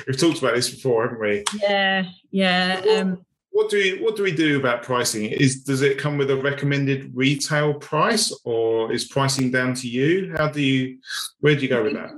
[0.07, 1.43] We've talked about this before, haven't we?
[1.61, 2.81] Yeah, yeah.
[2.97, 3.25] Um,
[3.57, 5.25] what do we what do we do about pricing?
[5.25, 10.35] Is does it come with a recommended retail price, or is pricing down to you?
[10.37, 10.99] How do you
[11.39, 12.11] where do you go with that?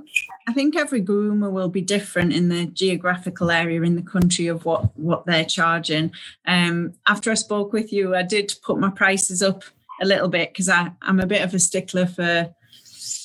[0.46, 4.66] I think every groomer will be different in the geographical area in the country of
[4.66, 6.12] what what they're charging.
[6.46, 9.64] Um, after I spoke with you, I did put my prices up
[10.02, 12.54] a little bit because I'm a bit of a stickler for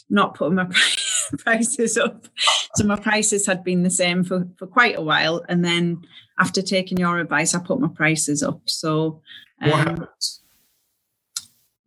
[0.09, 0.67] not putting my
[1.39, 2.27] prices up.
[2.75, 5.43] So my prices had been the same for, for quite a while.
[5.49, 6.01] And then
[6.39, 8.61] after taking your advice, I put my prices up.
[8.65, 9.21] So
[9.61, 10.07] um.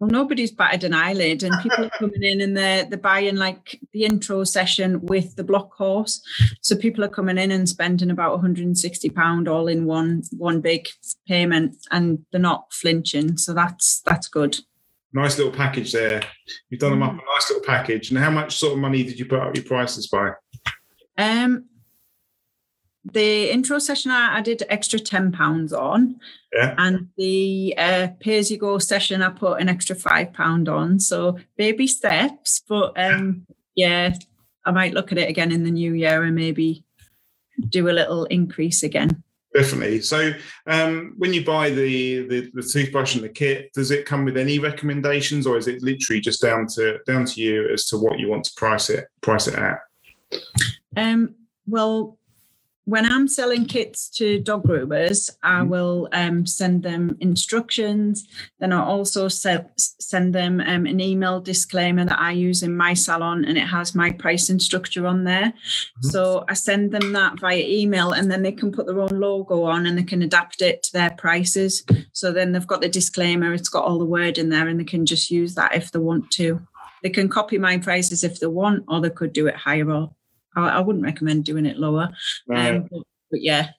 [0.01, 3.81] Well, nobody's batted an eyelid, and people are coming in and they're they're buying like
[3.93, 6.23] the intro session with the block course.
[6.63, 10.89] So people are coming in and spending about 160 pound all in one one big
[11.27, 13.39] payment, and they're not flinching.
[13.39, 14.59] So that's that's good
[15.13, 16.23] nice little package there.
[16.69, 17.21] You've done them up mm.
[17.21, 18.11] a nice little package.
[18.11, 20.33] And how much sort of money did you put up your prices by?
[21.17, 21.65] Um,
[23.05, 26.21] the intro session I, I did extra ten pounds on,
[26.53, 26.75] yeah.
[26.79, 31.01] and the uh, pay as you go session I put an extra five pound on.
[31.01, 34.15] So baby steps, but um, yeah,
[34.65, 36.85] I might look at it again in the new year and maybe
[37.71, 39.23] do a little increase again.
[39.59, 40.01] Definitely.
[40.03, 40.33] So,
[40.69, 44.37] um, when you buy the, the, the toothbrush and the kit, does it come with
[44.37, 48.21] any recommendations, or is it literally just down to down to you as to what
[48.21, 49.81] you want to price it price it at?
[50.97, 51.35] Um,
[51.67, 52.19] well,
[52.89, 55.69] when I'm selling kits to dog groomers, I mm-hmm.
[55.69, 58.27] will um, send them instructions.
[58.61, 62.95] Then I also se- send them um, an email disclaimer that I use in my
[62.95, 65.53] salon, and it has my pricing structure on there.
[65.53, 66.09] Mm-hmm.
[66.09, 69.65] So I send them that via email, and then they can put their own logo
[69.65, 71.85] on and they can adapt it to their prices.
[72.13, 74.85] So then they've got the disclaimer, it's got all the word in there, and they
[74.85, 76.67] can just use that if they want to.
[77.03, 80.11] They can copy my prices if they want, or they could do it higher or
[80.57, 82.11] I, I wouldn't recommend doing it lower.
[82.55, 83.71] Um, but, but, yeah.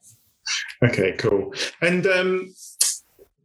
[0.84, 1.54] Okay, cool.
[1.82, 2.54] And um,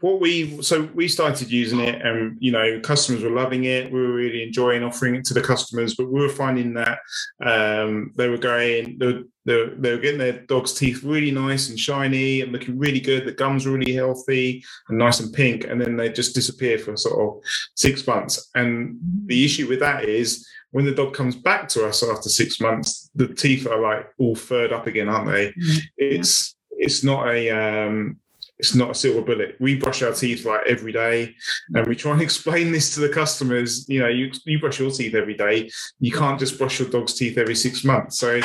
[0.04, 3.90] what we so we started using it, and you know, customers were loving it.
[3.90, 6.98] We were really enjoying offering it to the customers, but we were finding that
[7.42, 8.98] um, they were going.
[8.98, 13.00] They, they, they were getting their dog's teeth really nice and shiny and looking really
[13.00, 13.26] good.
[13.26, 16.96] The gums were really healthy and nice and pink, and then they just disappear for
[16.98, 17.42] sort of
[17.74, 18.50] six months.
[18.54, 22.60] And the issue with that is when the dog comes back to us after six
[22.60, 25.48] months, the teeth are like all furred up again, aren't they?
[25.48, 25.78] Mm-hmm.
[25.98, 28.18] It's it's not a um,
[28.58, 29.56] it's not a silver bullet.
[29.58, 31.34] We brush our teeth like every day,
[31.74, 33.88] and we try and explain this to the customers.
[33.88, 35.70] You know, you you brush your teeth every day.
[36.00, 38.18] You can't just brush your dog's teeth every six months.
[38.18, 38.40] So,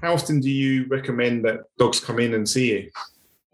[0.00, 2.90] how often do you recommend that dogs come in and see you?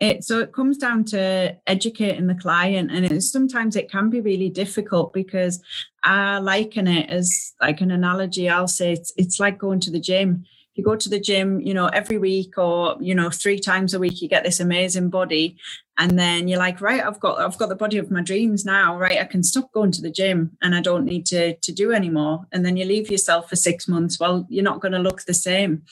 [0.01, 4.49] It, so it comes down to educating the client, and sometimes it can be really
[4.49, 5.61] difficult because
[6.05, 8.49] I liken it as like an analogy.
[8.49, 10.45] I'll say it's it's like going to the gym.
[10.75, 13.99] You go to the gym, you know, every week or you know three times a
[13.99, 15.57] week, you get this amazing body,
[15.99, 18.97] and then you're like, right, I've got I've got the body of my dreams now.
[18.97, 21.93] Right, I can stop going to the gym, and I don't need to to do
[21.93, 22.47] anymore.
[22.53, 24.19] And then you leave yourself for six months.
[24.19, 25.83] Well, you're not going to look the same.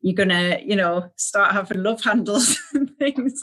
[0.00, 3.40] You're gonna, you know, start having love handles and things.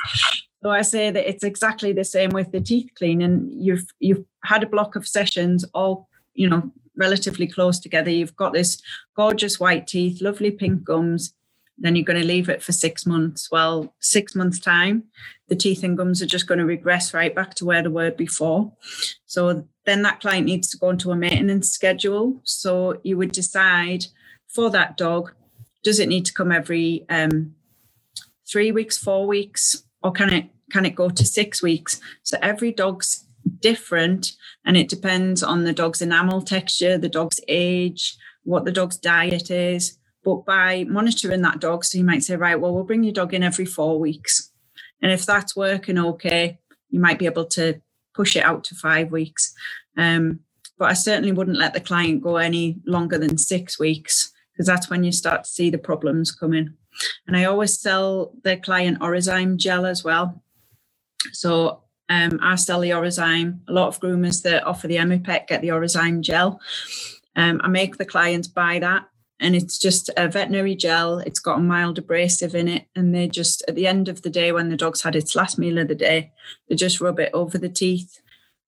[0.62, 3.49] So I say that it's exactly the same with the teeth cleaning.
[3.51, 8.10] You've you've had a block of sessions all you know, relatively close together.
[8.10, 8.82] You've got this
[9.15, 11.34] gorgeous white teeth, lovely pink gums.
[11.81, 13.49] Then you're going to leave it for six months.
[13.51, 15.03] Well, six months' time,
[15.47, 18.11] the teeth and gums are just going to regress right back to where they were
[18.11, 18.73] before.
[19.25, 22.41] So then that client needs to go into a maintenance schedule.
[22.43, 24.05] So you would decide
[24.47, 25.33] for that dog,
[25.83, 27.55] does it need to come every um,
[28.51, 31.99] three weeks, four weeks, or can it can it go to six weeks?
[32.23, 33.25] So every dog's
[33.59, 34.33] different
[34.65, 39.49] and it depends on the dog's enamel texture, the dog's age, what the dog's diet
[39.49, 39.97] is.
[40.23, 43.34] But by monitoring that dog, so you might say, right, well, we'll bring your dog
[43.34, 44.51] in every four weeks.
[45.01, 47.82] And if that's working okay, you might be able to
[48.13, 49.53] push it out to five weeks.
[49.97, 50.41] Um,
[50.77, 54.89] but I certainly wouldn't let the client go any longer than six weeks because that's
[54.89, 56.73] when you start to see the problems coming.
[57.27, 60.43] And I always sell the client Orozyme gel as well.
[61.32, 63.60] So um, I sell the Orozyme.
[63.67, 66.60] A lot of groomers that offer the Emmi-Pet get the Orozyme gel.
[67.36, 69.08] Um, I make the clients buy that,
[69.39, 71.19] and it's just a veterinary gel.
[71.19, 74.30] It's got a mild abrasive in it, and they just at the end of the
[74.30, 76.32] day, when the dog's had its last meal of the day,
[76.68, 78.20] they just rub it over the teeth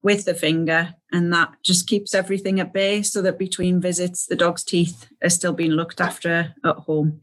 [0.03, 4.35] with the finger, and that just keeps everything at bay, so that between visits, the
[4.35, 7.21] dog's teeth are still being looked after at home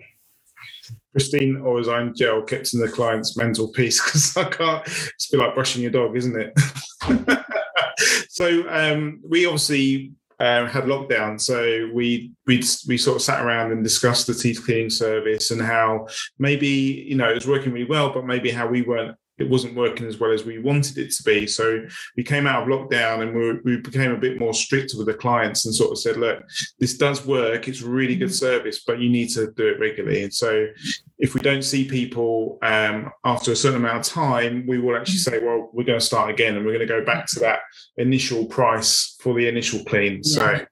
[1.18, 4.86] pristine Orozyme gel kept in the client's mental peace because I can't.
[4.86, 7.44] It's bit like brushing your dog, isn't it?
[8.28, 13.72] so um, we obviously uh, had lockdown, so we we we sort of sat around
[13.72, 16.06] and discussed the teeth cleaning service and how
[16.38, 16.68] maybe
[17.08, 20.06] you know it was working really well, but maybe how we weren't it wasn't working
[20.06, 21.46] as well as we wanted it to be.
[21.46, 21.86] So
[22.16, 25.14] we came out of lockdown and we, we became a bit more strict with the
[25.14, 26.42] clients and sort of said, look,
[26.78, 27.68] this does work.
[27.68, 30.24] It's really good service, but you need to do it regularly.
[30.24, 30.66] And so
[31.18, 35.18] if we don't see people um, after a certain amount of time, we will actually
[35.18, 37.60] say, well, we're going to start again and we're going to go back to that
[37.96, 40.20] initial price for the initial clean.
[40.24, 40.58] Yeah.
[40.58, 40.66] So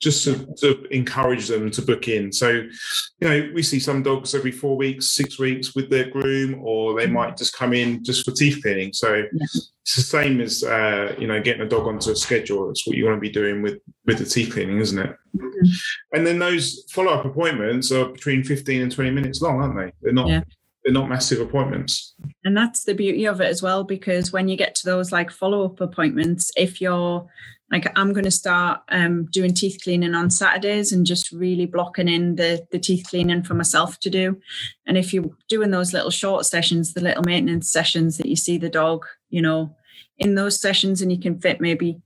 [0.00, 2.32] just to, to, encourage them to book in.
[2.32, 6.60] So, you know, we see some dogs every four weeks, six weeks with their groom,
[6.64, 8.92] or they might just come in just for teeth cleaning.
[8.92, 9.46] So yeah.
[9.82, 12.70] It's the same as, uh, you know, getting a dog onto a schedule.
[12.70, 15.16] It's what you want to be doing with, with the teeth cleaning, isn't it?
[15.36, 16.16] Mm-hmm.
[16.16, 19.92] And then those follow up appointments are between 15 and 20 minutes long, aren't they?
[20.02, 20.28] They're not.
[20.28, 20.42] Yeah
[20.84, 22.14] they're not massive appointments.
[22.44, 25.30] And that's the beauty of it as well, because when you get to those like
[25.30, 27.26] follow up appointments, if you're
[27.72, 32.06] like I'm going to start um, doing teeth cleaning on Saturdays and just really blocking
[32.06, 34.38] in the the teeth cleaning for myself to do.
[34.86, 38.58] And if you're doing those little short sessions, the little maintenance sessions that you see
[38.58, 39.74] the dog, you know,
[40.18, 41.98] in those sessions, and you can fit maybe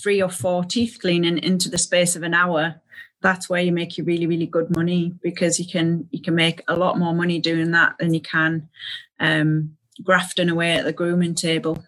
[0.00, 2.82] three or four teeth cleaning into the space of an hour.
[3.22, 6.60] That's where you make your really really good money because you can you can make
[6.68, 8.68] a lot more money doing that than you can
[9.20, 11.82] um, grafting away at the grooming table.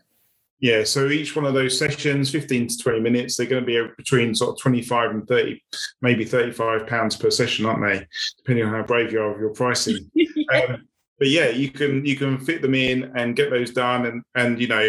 [0.60, 3.92] Yeah, so each one of those sessions, 15 to 20 minutes, they're going to be
[3.96, 5.62] between sort of 25 and 30,
[6.00, 8.06] maybe 35 pounds per session, aren't they?
[8.38, 10.10] Depending on how brave you are with your pricing.
[10.14, 10.26] yeah.
[10.68, 10.86] Um,
[11.18, 14.60] but yeah, you can you can fit them in and get those done, and and
[14.60, 14.86] you know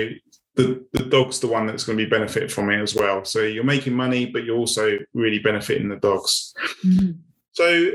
[0.55, 3.23] the the dog's the one that's going to be benefit from it as well.
[3.23, 6.53] So you're making money, but you're also really benefiting the dogs.
[6.85, 7.11] Mm-hmm.
[7.53, 7.91] So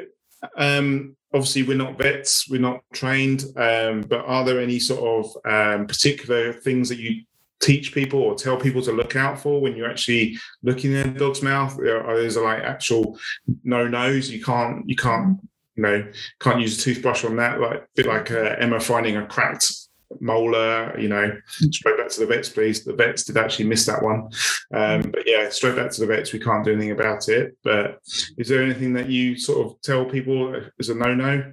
[0.57, 5.37] um, obviously we're not vets, we're not trained, um, but are there any sort of
[5.45, 7.23] um, particular things that you
[7.62, 11.18] teach people or tell people to look out for when you're actually looking in a
[11.18, 11.78] dog's mouth?
[11.78, 13.18] Are those like actual
[13.64, 14.30] no nos?
[14.30, 15.38] You can't you can't
[15.76, 17.60] you know can't use a toothbrush on that.
[17.60, 19.72] Like bit like uh, Emma finding a cracked
[20.20, 21.36] molar, you know,
[21.70, 22.84] straight back to the vets, please.
[22.84, 24.30] The vets did actually miss that one.
[24.74, 27.56] Um, but yeah, straight back to the vets, we can't do anything about it.
[27.64, 28.00] But
[28.36, 31.52] is there anything that you sort of tell people as a no no?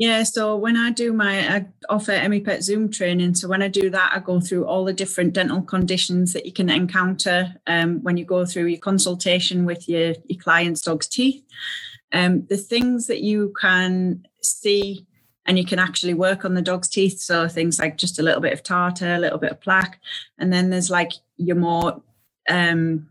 [0.00, 3.34] Yeah, so when I do my, I offer Emmi-Pet Zoom training.
[3.34, 6.52] So when I do that, I go through all the different dental conditions that you
[6.54, 11.44] can encounter um, when you go through your consultation with your, your client's dog's teeth.
[12.14, 15.06] Um, the things that you can see
[15.44, 17.20] and you can actually work on the dog's teeth.
[17.20, 20.00] So things like just a little bit of tartar, a little bit of plaque.
[20.38, 22.02] And then there's like your more
[22.48, 23.06] um,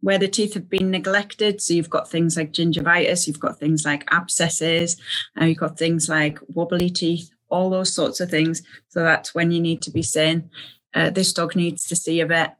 [0.00, 1.60] where the teeth have been neglected.
[1.60, 4.96] So you've got things like gingivitis, you've got things like abscesses,
[5.36, 8.62] and you've got things like wobbly teeth, all those sorts of things.
[8.88, 10.50] So that's when you need to be saying,
[10.94, 12.56] uh, this dog needs to see a vet.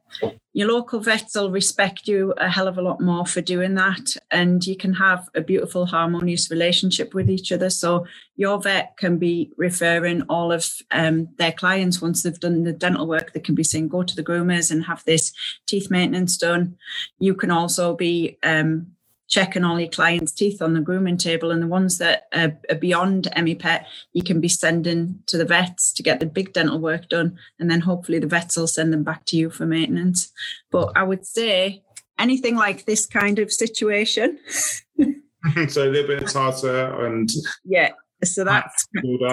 [0.53, 4.15] Your local vets will respect you a hell of a lot more for doing that,
[4.29, 7.69] and you can have a beautiful, harmonious relationship with each other.
[7.69, 8.05] So
[8.35, 13.07] your vet can be referring all of um, their clients once they've done the dental
[13.07, 13.33] work.
[13.33, 15.31] They can be saying, "Go to the groomers and have this
[15.67, 16.77] teeth maintenance done."
[17.19, 18.95] You can also be um,
[19.29, 22.75] checking all your clients' teeth on the grooming table, and the ones that are, are
[22.75, 27.07] beyond Emmi-Pet, you can be sending to the vets to get the big dental work
[27.07, 30.31] done, and then hopefully the vets will send them back to you for maintenance.
[30.71, 31.83] But I would say
[32.17, 34.37] anything like this kind of situation.
[35.69, 37.29] so a little bit tartar and
[37.63, 37.91] yeah.
[38.23, 38.85] So that's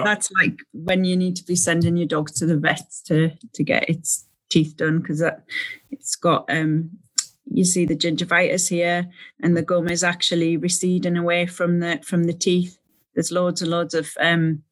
[0.05, 3.63] that's like when you need to be sending your dog to the vets to to
[3.63, 5.21] get its teeth done because
[5.91, 6.91] it's got um
[7.51, 9.07] you see the gingivitis here
[9.41, 12.77] and the gum is actually receding away from the from the teeth.
[13.15, 14.63] There's loads and loads of um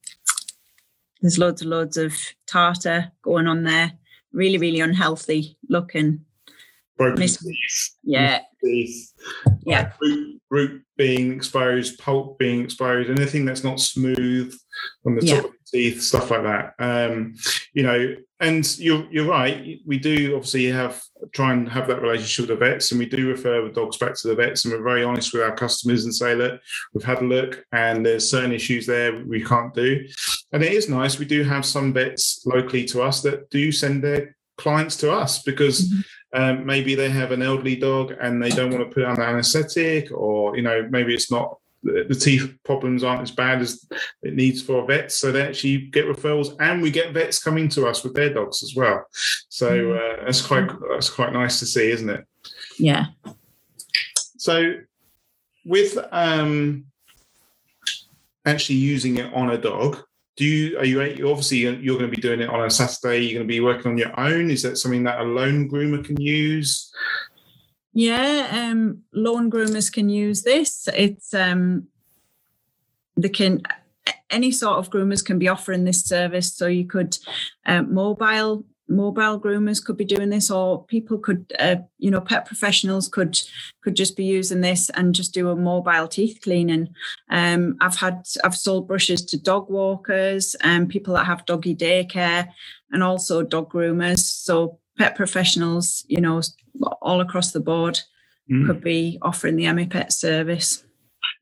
[1.21, 2.13] there's loads and loads of
[2.47, 3.93] tartar going on there.
[4.33, 6.25] Really really unhealthy looking.
[6.97, 8.39] Broken Mis- teeth yeah.
[8.63, 9.13] teeth.
[9.65, 9.81] yeah.
[9.81, 14.55] like root, root being exposed pulp being exposed anything that's not smooth
[15.05, 15.37] on the top yeah.
[15.37, 16.73] of the teeth stuff like that.
[16.79, 17.35] Um
[17.73, 19.79] you know and you're you're right.
[19.85, 23.29] We do obviously have try and have that relationship with the vets, and we do
[23.29, 26.13] refer the dogs back to the vets, and we're very honest with our customers and
[26.13, 26.59] say, look,
[26.93, 30.05] we've had a look, and there's certain issues there we can't do.
[30.51, 31.17] And it is nice.
[31.17, 35.41] We do have some vets locally to us that do send their clients to us
[35.43, 36.41] because mm-hmm.
[36.41, 39.29] um, maybe they have an elderly dog and they don't want to put on an
[39.29, 43.87] anaesthetic, or you know maybe it's not the teeth problems aren't as bad as
[44.23, 45.15] it needs for vets.
[45.15, 48.63] So they actually get referrals, and we get vets coming to us with their dogs
[48.63, 49.05] as well.
[49.49, 49.97] So mm.
[49.97, 52.25] uh, that's quite that's quite nice to see, isn't it?
[52.79, 53.05] Yeah.
[54.37, 54.75] So
[55.65, 56.85] with um,
[58.45, 60.03] actually using it on a dog,
[60.37, 63.21] do you are you obviously you're going to be doing it on a Saturday?
[63.21, 64.49] You're going to be working on your own.
[64.49, 66.91] Is that something that a lone groomer can use?
[67.95, 70.89] Yeah, um, lawn groomers can use this.
[70.93, 71.87] It's um,
[73.15, 73.61] they can
[74.29, 76.53] any sort of groomers can be offering this service.
[76.53, 77.17] So you could
[77.65, 82.45] uh, mobile mobile groomers could be doing this or people could uh, you know pet
[82.45, 83.39] professionals could
[83.81, 86.87] could just be using this and just do a mobile teeth cleaning
[87.31, 92.47] um, i've had i've sold brushes to dog walkers and people that have doggy daycare
[92.91, 96.41] and also dog groomers so pet professionals you know
[97.01, 97.99] all across the board
[98.51, 98.65] mm.
[98.65, 100.85] could be offering the Emmi-Pet service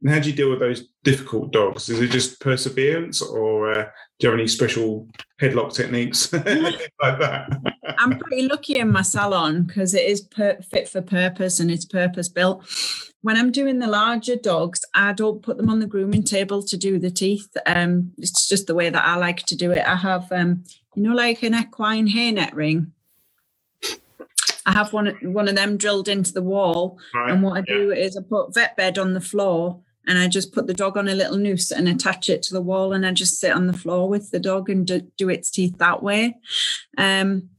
[0.04, 1.88] and how do you deal with those difficult dogs?
[1.88, 3.84] Is it just perseverance, or uh,
[4.20, 5.08] do you have any special
[5.42, 7.50] headlock techniques like that?
[7.98, 11.86] I'm pretty lucky in my salon because it is per- fit for purpose and it's
[11.86, 12.66] purpose built.
[13.22, 16.76] When I'm doing the larger dogs, I don't put them on the grooming table to
[16.76, 17.56] do the teeth.
[17.66, 19.88] Um, it's just the way that I like to do it.
[19.88, 22.92] I have, um, you know, like an equine hairnet ring.
[24.66, 27.32] I have one one of them drilled into the wall, right.
[27.32, 28.04] and what I do yeah.
[28.04, 31.08] is I put vet bed on the floor, and I just put the dog on
[31.08, 33.78] a little noose and attach it to the wall, and I just sit on the
[33.78, 36.38] floor with the dog and do, do its teeth that way.
[36.98, 37.50] Um,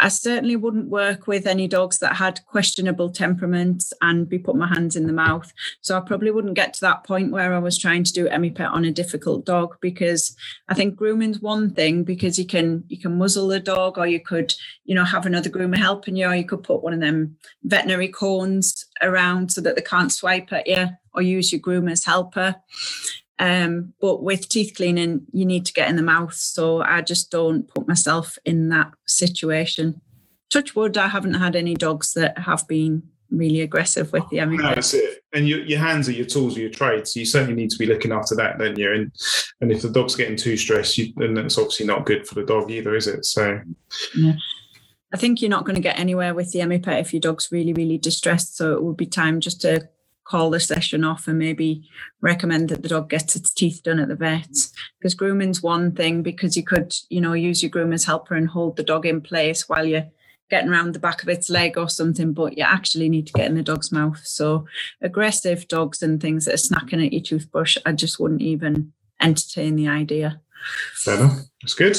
[0.00, 4.66] I certainly wouldn't work with any dogs that had questionable temperaments and be put my
[4.66, 5.52] hands in the mouth.
[5.80, 8.68] So I probably wouldn't get to that point where I was trying to do Emmi-Pet
[8.68, 10.36] on a difficult dog because
[10.68, 14.20] I think grooming's one thing because you can you can muzzle the dog or you
[14.20, 14.52] could,
[14.84, 18.08] you know, have another groomer helping you, or you could put one of them veterinary
[18.08, 22.56] cones around so that they can't swipe at you or use your groomer's helper.
[23.38, 26.34] Um, but with teeth cleaning, you need to get in the mouth.
[26.34, 30.00] So I just don't put myself in that situation.
[30.50, 34.74] Touch wood, I haven't had any dogs that have been really aggressive with the No,
[34.74, 35.24] that's it.
[35.32, 37.08] And your, your hands are your tools of your trade.
[37.08, 38.92] So you certainly need to be looking after that, don't you?
[38.92, 39.12] And
[39.60, 42.44] and if the dog's getting too stressed, you, then that's obviously not good for the
[42.44, 43.24] dog either, is it?
[43.24, 43.60] So
[44.16, 44.34] yeah.
[45.12, 47.72] I think you're not going to get anywhere with the Emmi-Pet if your dog's really,
[47.72, 48.56] really distressed.
[48.56, 49.88] So it would be time just to
[50.24, 51.88] call the session off and maybe
[52.20, 54.48] recommend that the dog gets its teeth done at the vet.
[54.98, 58.76] because grooming's one thing because you could you know use your groomer's helper and hold
[58.76, 60.06] the dog in place while you're
[60.50, 63.46] getting around the back of its leg or something but you actually need to get
[63.46, 64.20] in the dog's mouth.
[64.24, 64.66] So
[65.02, 69.76] aggressive dogs and things that are snacking at your toothbrush i just wouldn't even entertain
[69.76, 70.40] the idea.
[70.94, 71.38] Fair enough.
[71.60, 71.98] That's good.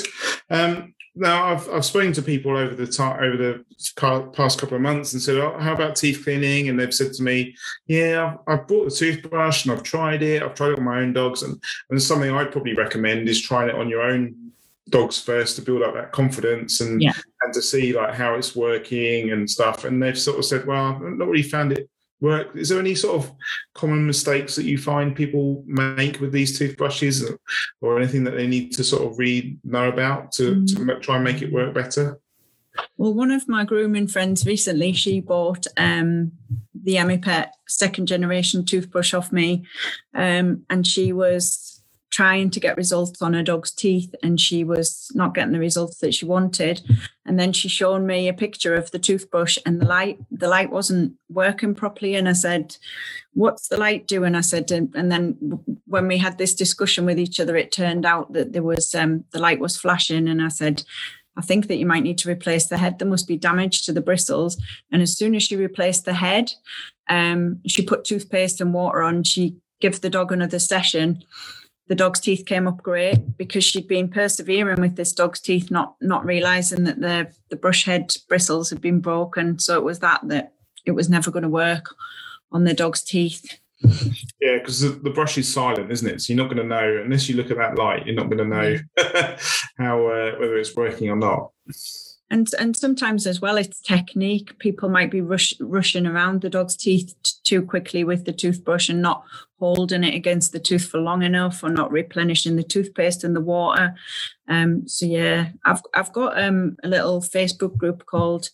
[0.49, 4.82] Um, now I've I've spoken to people over the time over the past couple of
[4.82, 7.55] months and said, "Oh, how about teeth cleaning?" And they've said to me,
[7.88, 10.43] "Yeah, I've, I've bought the toothbrush and I've tried it.
[10.43, 13.70] I've tried it on my own dogs, and and something I'd probably recommend is trying
[13.70, 14.51] it on your own
[14.89, 17.13] dogs first to build up that confidence and yeah.
[17.41, 20.86] and to see like how it's working and stuff." And they've sort of said, "Well,
[20.86, 21.89] I've not really found it
[22.22, 22.55] work.
[22.55, 23.32] Is there any sort of
[23.74, 27.30] common mistakes that you find people make with these toothbrushes
[27.82, 30.68] or anything that they need to sort of read, know about to, mm.
[30.68, 32.20] to try and make it work better?
[32.97, 36.34] Well, one of my grooming friends recently, she bought um,
[36.74, 39.66] the Emmi-Pet second generation toothbrush off me.
[40.13, 41.64] Um, and she was
[42.12, 45.97] trying to get results on her dog's teeth and she was not getting the results
[45.99, 46.82] that she wanted
[47.26, 50.72] and then she showed me a picture of the toothbrush and the light the light
[50.72, 52.78] wasn't working properly and i said
[53.34, 55.38] what's the light doing i said and, then
[55.88, 59.26] when we had this discussion with each other it turned out that there was um,
[59.32, 60.84] the light was flashing and i said
[61.38, 62.97] I think that you might need to replace the head.
[62.97, 64.56] There must be damage to the bristles.
[64.89, 66.53] And as soon as she replaced the head,
[67.10, 69.24] um, she put toothpaste and water on.
[69.24, 71.26] She gave the dog another session
[71.88, 75.95] the dog's teeth came up great because she'd been persevering with this dog's teeth, not
[76.01, 79.59] not realizing that the the brush head bristles had been broken.
[79.59, 80.53] So it was that that
[80.86, 81.93] it was never going to work
[82.51, 83.59] on the dog's teeth.
[84.41, 86.21] Yeah, because the, the, brush is silent, isn't it?
[86.21, 88.05] So you're not going to know unless you look at that light.
[88.05, 88.77] You're not going to know
[89.77, 91.51] how uh, whether it's working or not
[92.30, 96.76] and and sometimes as well it's technique people might be rush, rushing around the dog's
[96.76, 99.23] teeth t- too quickly with the toothbrush and not
[99.59, 103.41] holding it against the tooth for long enough or not replenishing the toothpaste and the
[103.41, 103.95] water
[104.47, 108.49] um so yeah i've i've got um a little facebook group called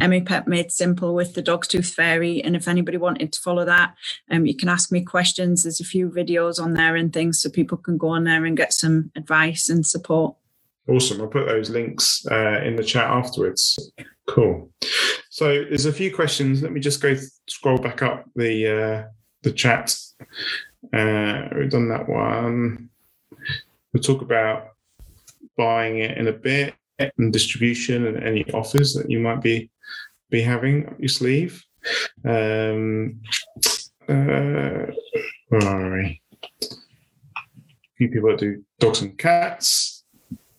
[0.00, 2.42] Emmi-Pet Made Simple with the Dog's Tooth Fairy.
[2.42, 3.94] And if anybody wanted to follow that,
[4.30, 5.62] um, you can ask me questions.
[5.62, 8.56] There's a few videos on there and things so people can go on there and
[8.56, 10.36] get some advice and support.
[10.88, 11.20] Awesome.
[11.20, 13.92] I'll put those links uh, in the chat afterwards.
[14.28, 14.70] Cool.
[15.30, 16.62] So there's a few questions.
[16.62, 19.08] Let me just go th- scroll back up the uh,
[19.42, 19.96] the chat.
[20.92, 22.88] Uh, we've done that one.
[23.92, 24.68] We'll talk about
[25.56, 29.70] buying it in a bit and distribution and any offers that you might be
[30.30, 31.62] be having up your sleeve.
[32.24, 33.20] Um,
[34.08, 34.86] uh,
[35.48, 36.22] where are we?
[36.62, 36.66] A
[37.96, 39.95] few people that do dogs and cats.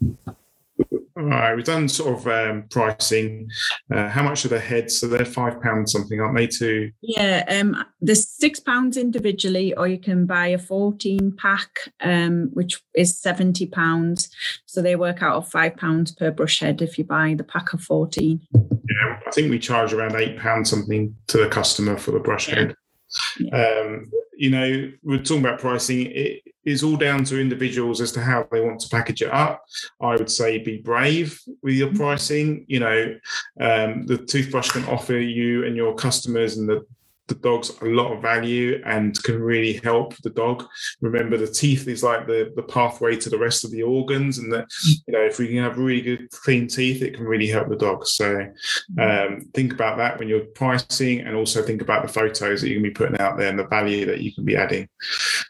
[0.02, 3.50] All Right, we've done sort of um, pricing.
[3.91, 5.00] Uh, how much are the heads?
[5.00, 6.45] So they're five pounds something, aren't they?
[6.45, 6.91] Too.
[7.02, 11.72] Yeah, um, there's six pounds individually, or you can buy a fourteen pack,
[12.02, 14.30] um, which is seventy pounds.
[14.68, 17.74] So they work out of five pounds per brush head if you buy the pack
[17.74, 18.41] of fourteen.
[18.54, 22.48] Yeah, I think we charge around eight pounds something to the customer for the brush
[22.48, 22.56] Yeah.
[22.56, 22.76] head.
[23.52, 26.12] Um, you know, we're talking about pricing.
[26.12, 29.64] It is all down to individuals as to how they want to package it up.
[30.02, 31.98] I would say be brave with your Mm-hmm.
[31.98, 32.66] pricing.
[32.68, 33.16] You know,
[33.60, 36.86] um, the toothbrush can offer you and your customers and the
[37.28, 40.65] the dogs a lot of value and can really help the dog.
[41.01, 44.51] Remember, the teeth is like the, the pathway to the rest of the organs, and
[44.53, 44.67] that
[45.07, 47.75] you know if we can have really good clean teeth, it can really help the
[47.75, 48.05] dog.
[48.05, 48.47] So
[48.99, 52.75] um, think about that when you're pricing, and also think about the photos that you
[52.75, 54.88] can be putting out there and the value that you can be adding.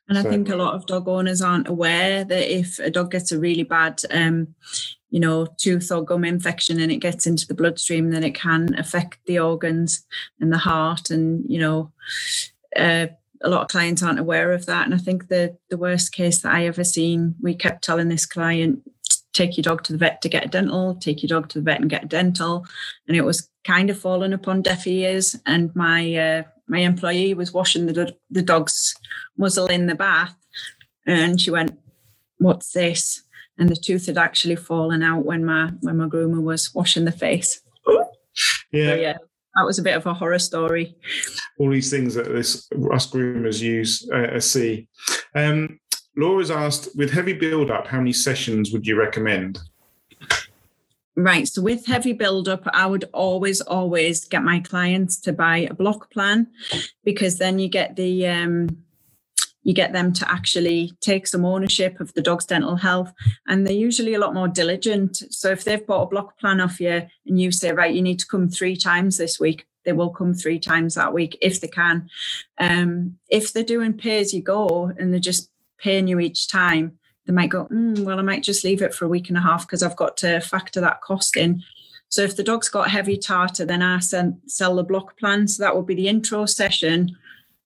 [0.10, 3.32] And I think a lot of dog owners aren't aware that if a dog gets
[3.32, 4.56] a really bad, um,
[5.10, 8.78] you know, tooth or gum infection and it gets into the bloodstream, then it can
[8.78, 10.06] affect the organs
[10.40, 11.10] and the heart.
[11.10, 11.92] And you know,
[12.76, 13.08] uh,
[13.42, 14.86] a lot of clients aren't aware of that.
[14.86, 18.26] And I think the the worst case that I ever seen, we kept telling this
[18.26, 18.82] client,
[19.34, 21.64] take your dog to the vet to get a dental, take your dog to the
[21.64, 22.66] vet and get a dental,
[23.08, 25.36] and it was kind of falling upon deaf ears.
[25.46, 28.96] And my uh, my employee was washing the the dog's
[29.38, 30.36] muzzle in the bath,
[31.06, 31.78] and she went,
[32.40, 33.24] "What's this?"
[33.60, 37.12] And the tooth had actually fallen out when my when my groomer was washing the
[37.12, 37.62] face.
[38.72, 39.18] Yeah, So yeah,
[39.56, 40.96] that was a bit of a horror story.
[41.58, 44.88] all these things that this us groomers use uh, uh, see.
[45.34, 45.80] Um,
[46.16, 49.60] Laura's asked, with heavy build up, how many sessions would you recommend?
[51.16, 51.48] Right.
[51.48, 56.12] So with heavy build-up, I would always, always get my clients to buy a block
[56.12, 56.48] plan
[57.04, 58.84] because then you get the um,
[59.68, 63.12] you get them to actually take some ownership of the dog's dental health,
[63.50, 65.18] and they're usually a lot more diligent.
[65.30, 68.18] So if they've bought a block plan off you and you say, right, you need
[68.20, 71.68] to come three times this week, they will come three times that week if they
[71.68, 72.08] can.
[72.58, 76.98] Um, if they're doing pay as you go and they're just paying you each time,
[77.26, 79.42] they might go, mm, well, I might just leave it for a week and a
[79.42, 81.62] half because I've got to factor that cost in.
[82.08, 85.50] So if the dog's got heavy tartar, then I sell, sell the block plan.
[85.50, 87.18] So that would be the intro session,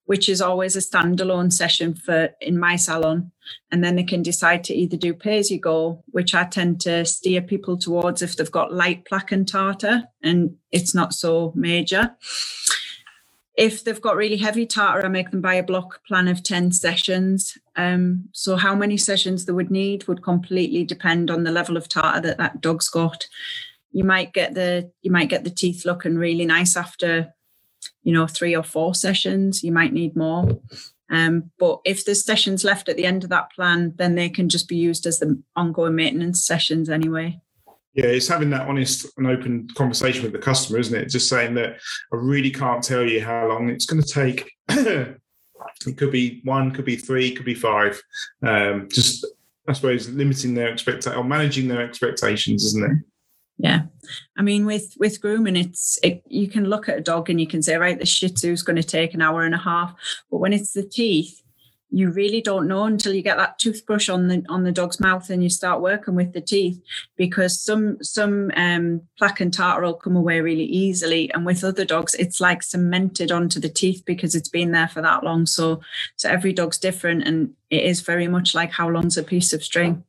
[0.05, 3.31] which is always a standalone session for in my salon.
[3.71, 6.81] And then they can decide to either do pay as you go, which I tend
[6.81, 11.53] to steer people towards if they've got light plaque and tartar and it's not so
[11.55, 12.15] major.
[13.57, 16.71] If they've got really heavy tartar, I make them buy a block plan of 10
[16.71, 17.57] sessions.
[17.75, 21.87] Um, so how many sessions they would need would completely depend on the level of
[21.87, 23.25] tartar that that dog's got.
[23.91, 27.33] You might get the you might get the teeth looking really nice after,
[28.03, 29.63] you know, three or four sessions.
[29.63, 30.59] You might need more.
[31.09, 34.47] Um, but if there's sessions left at the end of that plan, then they can
[34.47, 37.39] just be used as the ongoing maintenance sessions anyway.
[37.93, 41.09] Yeah, it's having that honest and open conversation with the customer, isn't it?
[41.09, 41.73] Just saying that
[42.13, 44.49] I really can't tell you how long it's going to take.
[44.69, 45.17] it
[45.97, 48.01] could be one, could be three, could be five.
[48.41, 49.27] Um, just,
[49.67, 52.97] I suppose, limiting their expectations or managing their expectations, isn't it?
[53.63, 53.81] Yeah,
[54.35, 57.45] I mean, with with grooming, it's it, you can look at a dog and you
[57.45, 59.93] can say, right, the Shih Tzu is going to take an hour and a half,
[60.31, 61.43] but when it's the teeth,
[61.91, 65.29] you really don't know until you get that toothbrush on the on the dog's mouth
[65.29, 66.81] and you start working with the teeth,
[67.17, 71.85] because some some um, plaque and tartar will come away really easily, and with other
[71.85, 75.45] dogs, it's like cemented onto the teeth because it's been there for that long.
[75.45, 75.81] So
[76.15, 79.63] so every dog's different, and it is very much like how long's a piece of
[79.63, 80.03] string.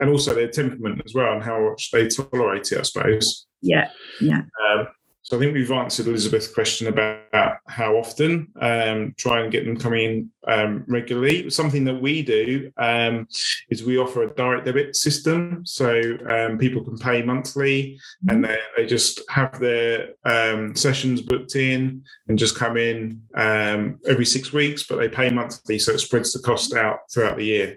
[0.00, 3.46] And also their temperament as well and how much they tolerate it, I suppose.
[3.60, 3.90] Yeah,
[4.20, 4.42] yeah.
[4.68, 4.88] Um,
[5.28, 8.48] so I think we've answered Elizabeth's question about how often.
[8.62, 11.50] Um, try and get them coming in um, regularly.
[11.50, 13.28] Something that we do um,
[13.68, 18.58] is we offer a direct debit system, so um, people can pay monthly, and they,
[18.74, 24.54] they just have their um, sessions booked in and just come in um, every six
[24.54, 27.76] weeks, but they pay monthly, so it spreads the cost out throughout the year.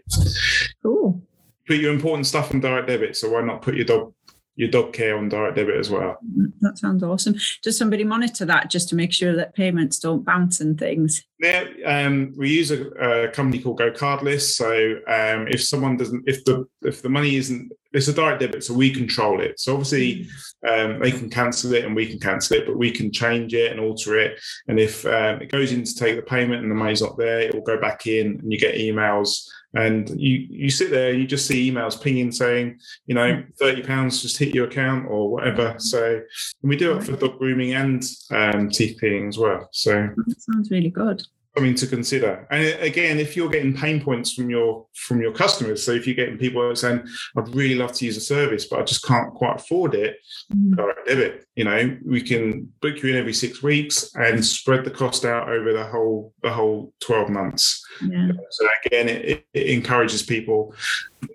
[0.83, 1.21] Cool.
[1.67, 4.13] Put your important stuff on direct debit, so why not put your dog
[4.55, 6.17] your dog care on direct debit as well?
[6.59, 7.35] That sounds awesome.
[7.63, 11.23] Does somebody monitor that just to make sure that payments don't bounce and things?
[11.39, 14.41] Yeah, um, we use a, a company called GoCardless.
[14.51, 18.63] So um, if someone doesn't, if the if the money isn't, it's a direct debit,
[18.63, 19.59] so we control it.
[19.59, 20.27] So obviously
[20.67, 23.71] um, they can cancel it and we can cancel it, but we can change it
[23.71, 24.39] and alter it.
[24.67, 27.39] And if um, it goes in to take the payment and the money's not there,
[27.39, 29.47] it will go back in and you get emails.
[29.73, 33.81] And you you sit there and you just see emails pinging saying, you know, thirty
[33.81, 35.75] pounds just hit your account or whatever.
[35.77, 39.69] So and we do it for dog grooming and um, teeth peeling as well.
[39.71, 41.23] So That sounds really good.
[41.55, 42.47] Something to consider.
[42.49, 46.15] And again, if you're getting pain points from your from your customers, so if you're
[46.15, 47.03] getting people saying,
[47.37, 50.17] "I'd really love to use a service, but I just can't quite afford it,"
[50.53, 50.75] mm.
[50.75, 51.45] direct debit.
[51.55, 55.49] You know, we can book you in every six weeks and spread the cost out
[55.49, 57.83] over the whole the whole twelve months.
[58.01, 58.31] Yeah.
[58.49, 60.73] So again, it, it, encourages people,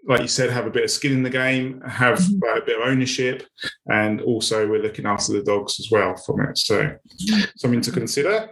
[0.07, 2.59] like you said, have a bit of skin in the game, have mm-hmm.
[2.59, 3.47] a bit of ownership,
[3.91, 6.57] and also we're looking after the dogs as well from it.
[6.57, 7.41] So mm-hmm.
[7.57, 8.51] something to consider.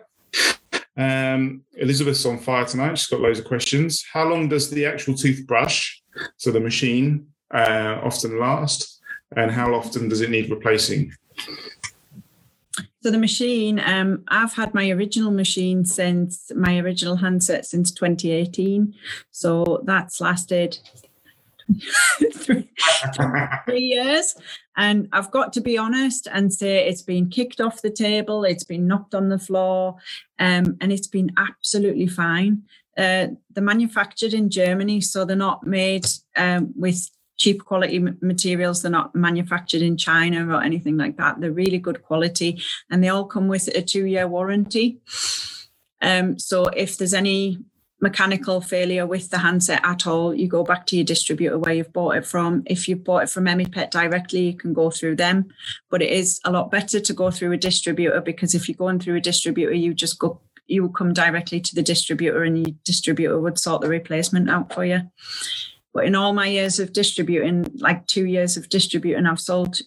[0.97, 2.97] Um, Elizabeth's on fire tonight.
[2.99, 4.05] She's got loads of questions.
[4.13, 5.97] How long does the actual toothbrush,
[6.37, 9.01] so the machine, uh, often last?
[9.37, 11.13] And how often does it need replacing?
[13.03, 18.95] So the machine, um, I've had my original machine since my original handset since 2018.
[19.31, 20.79] So that's lasted
[22.33, 22.71] three,
[23.67, 24.37] three years.
[24.77, 28.65] And I've got to be honest and say it's been kicked off the table, it's
[28.65, 29.97] been knocked on the floor,
[30.39, 32.63] um, and it's been absolutely fine.
[32.97, 36.07] Uh, they're manufactured in Germany, so they're not made
[36.37, 38.83] um, with cheap quality materials.
[38.83, 41.41] They're not manufactured in China or anything like that.
[41.41, 45.01] They're really good quality, and they all come with a two-year warranty.
[46.01, 47.59] Um, so if there's any
[48.01, 51.93] mechanical failure with the handset at all, you go back to your distributor where you've
[51.93, 52.63] bought it from.
[52.67, 55.47] If you've bought it from Emmi-Pet directly, you can go through them.
[55.91, 59.01] But it is a lot better to go through a distributor because if you're going
[59.01, 62.75] through a distributor, you just go you would come directly to the distributor and your
[62.85, 65.03] distributor would sort the replacement out for you.
[65.93, 69.79] But in all my years of distributing, like two years of distributing, I've sold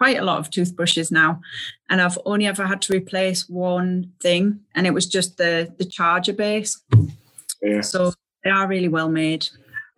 [0.00, 1.42] quite a lot of toothbrushes now,
[1.90, 5.84] and I've only ever had to replace one thing, and it was just the the
[5.84, 6.82] charger base.
[7.60, 7.82] Yeah.
[7.82, 9.46] So they are really well made.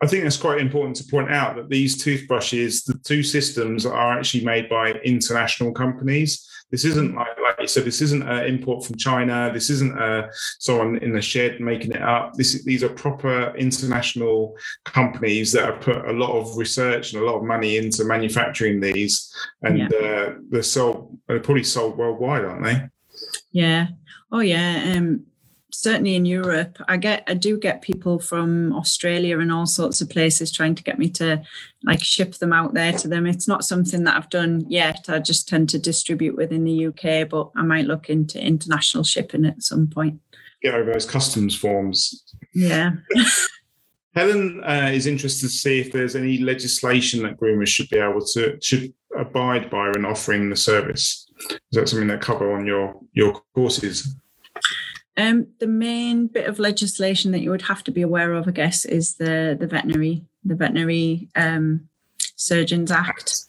[0.02, 4.18] I think it's quite important to point out that these toothbrushes, the two systems, are
[4.18, 6.44] actually made by international companies.
[6.72, 7.28] This isn't like,
[7.68, 9.50] said, this isn't an import from China.
[9.52, 12.34] This isn't a, someone in the shed making it up.
[12.34, 17.26] This, these are proper international companies that have put a lot of research and a
[17.26, 19.86] lot of money into manufacturing these, and yeah.
[19.86, 21.18] uh, they're sold.
[21.26, 22.88] They're probably sold worldwide, aren't they?
[23.52, 23.88] Yeah.
[24.30, 24.94] Oh yeah.
[24.96, 25.26] Um,
[25.72, 30.10] certainly in Europe, I get I do get people from Australia and all sorts of
[30.10, 31.42] places trying to get me to
[31.82, 33.26] like ship them out there to them.
[33.26, 35.06] It's not something that I've done yet.
[35.08, 39.44] I just tend to distribute within the UK, but I might look into international shipping
[39.44, 40.20] at some point.
[40.62, 42.24] Get over those customs forms.
[42.54, 42.92] Yeah.
[44.14, 48.24] Helen uh, is interested to see if there's any legislation that groomers should be able
[48.26, 51.26] to should abide by when offering the service.
[51.50, 54.14] Is that something that cover on your your courses?
[55.16, 58.52] Um, the main bit of legislation that you would have to be aware of, I
[58.52, 61.88] guess, is the the veterinary the veterinary um,
[62.36, 63.44] surgeons act,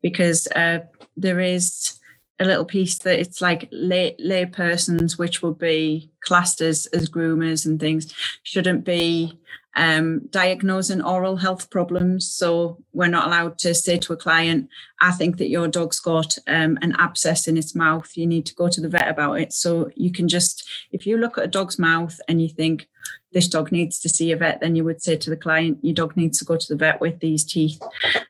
[0.00, 0.80] because uh,
[1.16, 1.97] there is
[2.40, 7.10] a little piece that it's like lay lay persons, which will be classed as as
[7.10, 9.38] groomers and things, shouldn't be
[9.78, 12.28] um, diagnosing oral health problems.
[12.30, 14.68] So we're not allowed to say to a client,
[15.00, 18.10] I think that your dog's got um, an abscess in its mouth.
[18.16, 19.52] You need to go to the vet about it.
[19.52, 22.88] So you can just, if you look at a dog's mouth and you think
[23.32, 25.94] this dog needs to see a vet, then you would say to the client, your
[25.94, 27.80] dog needs to go to the vet with these teeth.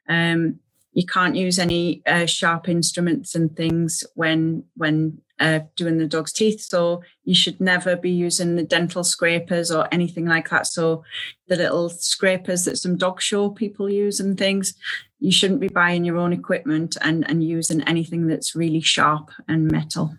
[0.06, 0.60] Um,
[0.98, 6.32] you can't use any uh, sharp instruments and things when when uh, doing the dog's
[6.32, 6.60] teeth.
[6.60, 10.66] So you should never be using the dental scrapers or anything like that.
[10.66, 11.04] So
[11.46, 14.74] the little scrapers that some dog show people use and things,
[15.20, 19.70] you shouldn't be buying your own equipment and, and using anything that's really sharp and
[19.70, 20.16] metal.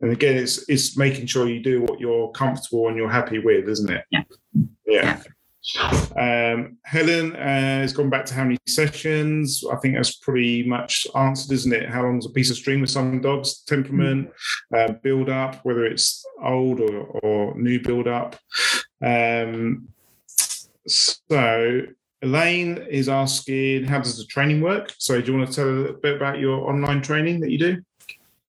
[0.00, 3.68] And again, it's it's making sure you do what you're comfortable and you're happy with,
[3.68, 4.04] isn't it?
[4.10, 4.22] Yeah.
[4.86, 5.02] Yeah.
[5.02, 5.22] yeah.
[6.16, 9.64] Um, Helen uh, has gone back to how many sessions.
[9.70, 11.88] I think that's pretty much answered, isn't it?
[11.88, 13.62] How long is a piece of string with some dogs?
[13.62, 14.30] Temperament,
[14.74, 18.36] uh, build up, whether it's old or, or new build up.
[19.04, 19.88] Um,
[20.86, 21.82] so
[22.22, 24.94] Elaine is asking, how does the training work?
[24.98, 27.82] So do you want to tell a bit about your online training that you do?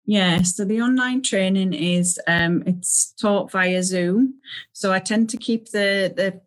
[0.06, 4.36] Yeah, so the online training is um, it's taught via Zoom.
[4.72, 6.40] So I tend to keep the the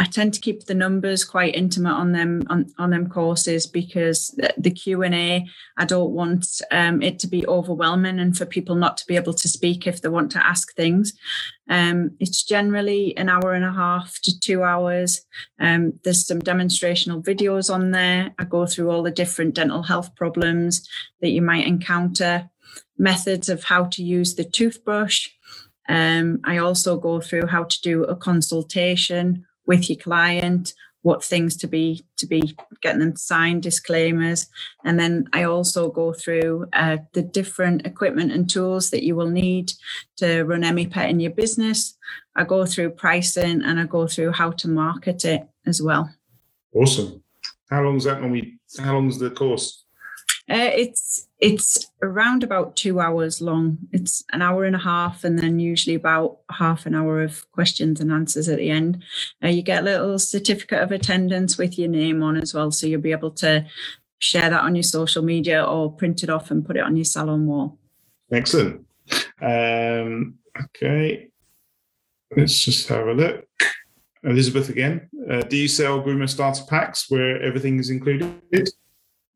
[0.00, 4.34] I tend to keep the numbers quite intimate on them on, on them courses because
[4.56, 5.46] the Q and A
[5.76, 9.34] I don't want um, it to be overwhelming and for people not to be able
[9.34, 11.12] to speak if they want to ask things.
[11.68, 15.20] Um, it's generally an hour and a half to two hours.
[15.58, 18.34] Um, there's some demonstrational videos on there.
[18.38, 20.88] I go through all the different dental health problems
[21.20, 22.48] that you might encounter,
[22.96, 25.28] methods of how to use the toothbrush.
[25.90, 31.56] Um, I also go through how to do a consultation with your client, what things
[31.56, 34.48] to be to be getting them signed disclaimers.
[34.84, 39.30] And then i also go through uh, the different equipment and tools that you will
[39.30, 39.72] need
[40.16, 41.96] to run Emmi-Pet in your business.
[42.34, 46.10] I go through pricing and i go through how to market it as well.
[46.74, 47.22] Awesome.
[47.70, 49.84] How long is that normally how long is the course
[50.50, 53.78] uh, it's it's around about two hours long.
[53.92, 58.00] It's an hour and a half, and then usually about half an hour of questions
[58.00, 59.02] and answers at the end.
[59.42, 62.86] Uh, you get a little certificate of attendance with your name on as well, so
[62.86, 63.64] you'll be able to
[64.18, 67.04] share that on your social media or print it off and put it on your
[67.04, 67.78] salon wall.
[68.32, 68.84] Excellent.
[69.40, 71.28] Um, okay,
[72.36, 73.46] let's just have a look.
[74.24, 75.08] Elizabeth again.
[75.30, 78.68] Uh, do you sell groomer starter packs where everything is included?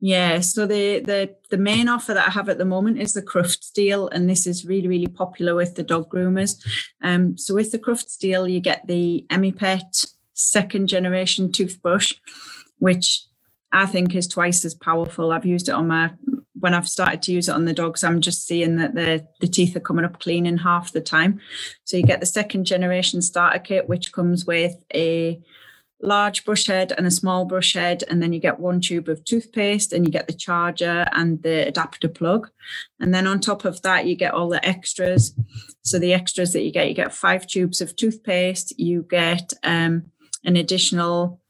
[0.07, 3.23] Yeah, so the the the main offer that I have at the moment is the
[3.23, 6.63] Crufts deal, and this is really really popular with the dog groomers.
[7.03, 12.13] Um, so with the Crufts deal, you get the Emmi-Pet second generation toothbrush,
[12.81, 13.25] which
[13.73, 15.33] I think is twice as powerful.
[15.33, 16.11] I've used it on my
[16.61, 18.05] when I've started to use it on the dogs.
[18.05, 21.41] I'm just seeing that the the teeth are coming up clean in half the time.
[21.85, 25.41] So you get the second generation starter kit, which comes with a
[26.05, 29.25] large brush head and a small brush head, and then you get one tube of
[29.25, 32.51] toothpaste and you get the charger and the adapter plug.
[33.01, 35.35] And then on top of that, you get all the extras.
[35.83, 40.11] So the extras that you get, you get five tubes of toothpaste, you get um,
[40.45, 41.41] an additional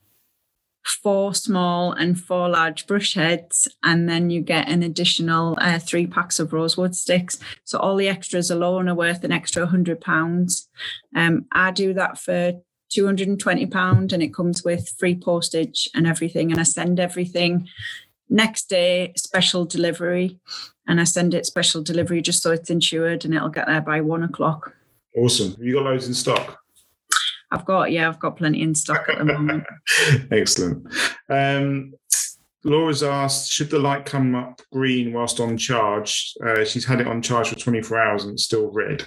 [0.84, 6.06] four small and four large brush heads, and then you get an additional uh, three
[6.06, 7.38] packs of rosewood sticks.
[7.64, 10.68] So all the extras alone are worth an extra hundred pounds.
[11.16, 12.60] Um, I do that for
[12.90, 16.50] £220 and it comes with free postage and everything.
[16.50, 17.68] And I send everything
[18.28, 20.38] next day, special delivery.
[20.86, 24.00] And I send it special delivery just so it's insured and it'll get there by
[24.00, 24.74] one o'clock.
[25.16, 25.52] Awesome.
[25.52, 26.58] Have you got loads in stock?
[27.50, 29.64] I've got, yeah, I've got plenty in stock at the moment.
[30.32, 30.86] Excellent.
[31.28, 31.94] Um,
[32.64, 36.34] Laura's asked, should the light come up green whilst on charge?
[36.44, 39.06] Uh, she's had it on charge for 24 hours and it's still red.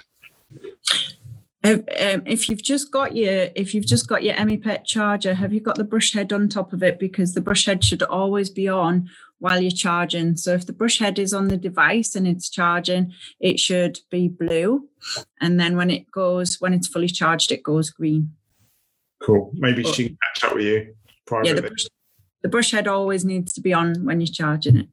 [1.68, 5.52] If, um, if you've just got your if you've just got your Emmi-Pet charger, have
[5.52, 6.98] you got the brush head on top of it?
[6.98, 9.08] Because the brush head should always be on
[9.38, 10.36] while you're charging.
[10.36, 14.28] So if the brush head is on the device and it's charging, it should be
[14.28, 14.88] blue,
[15.40, 18.32] and then when it goes when it's fully charged, it goes green.
[19.22, 19.50] Cool.
[19.54, 20.94] Maybe but, she can catch up with you
[21.26, 21.50] privately.
[21.50, 21.86] Yeah, the brush,
[22.42, 24.88] the brush head always needs to be on when you're charging it.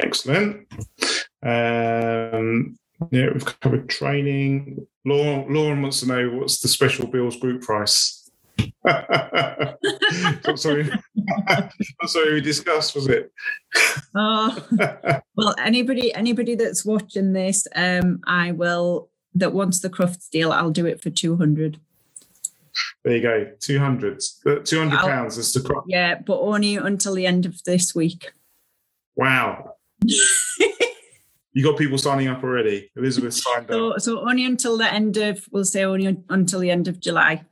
[0.00, 0.66] Excellent.
[1.42, 2.76] Um,
[3.10, 4.86] yeah, we've covered training.
[5.04, 8.30] Lauren, Lauren wants to know what's the special bills group price.
[10.54, 10.90] sorry,
[12.06, 13.32] sorry, we discussed was it?
[14.14, 14.66] oh,
[15.36, 20.52] well, anybody, anybody that's watching this, um, I will that wants the Crufts deal.
[20.52, 21.78] I'll do it for two hundred.
[23.04, 24.22] There you go, two hundred.
[24.64, 25.84] Two hundred pounds is the Crufts.
[25.88, 28.32] Yeah, but only until the end of this week.
[29.16, 29.74] Wow.
[31.60, 32.90] You got people signing up already.
[32.96, 34.00] Elizabeth signed so, up.
[34.00, 37.44] So only until the end of, we'll say only until the end of July.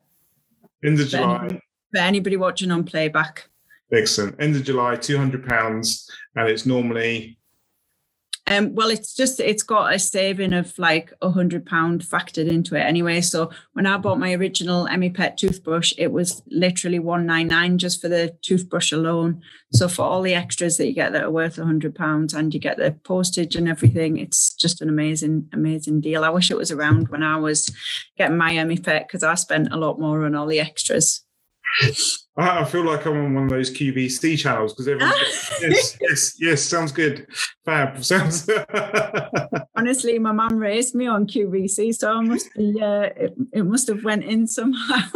[0.82, 1.40] End of July.
[1.40, 1.60] Anybody,
[1.92, 3.50] for anybody watching on playback.
[3.92, 4.40] Excellent.
[4.40, 7.38] End of July, two hundred pounds, and it's normally
[8.50, 12.74] um, well, it's just it's got a saving of like a hundred pound factored into
[12.76, 13.20] it anyway.
[13.20, 18.00] So when I bought my original Emmi-Pet toothbrush, it was literally one nine nine just
[18.00, 19.42] for the toothbrush alone.
[19.72, 22.52] So for all the extras that you get that are worth a hundred pounds, and
[22.54, 26.24] you get the postage and everything, it's just an amazing amazing deal.
[26.24, 27.70] I wish it was around when I was
[28.16, 31.24] getting my Emmi-Pet because I spent a lot more on all the extras.
[32.36, 35.16] I feel like I'm on one of those QVC channels because everyone's
[35.60, 37.26] yes, yes, yes, sounds good.
[37.64, 38.02] Fab.
[38.04, 38.48] Sounds
[39.76, 43.88] honestly, my mum raised me on QVC, so I must be uh, it, it must
[43.88, 45.08] have went in somehow.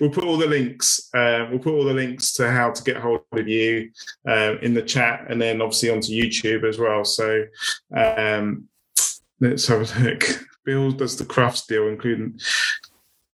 [0.00, 1.10] we'll put all the links.
[1.12, 3.90] Uh, we'll put all the links to how to get hold of you
[4.28, 7.04] uh, in the chat, and then obviously onto YouTube as well.
[7.04, 7.44] So
[7.94, 8.68] um,
[9.40, 10.24] let's have a look.
[10.64, 12.38] Bill does the Crufts deal, including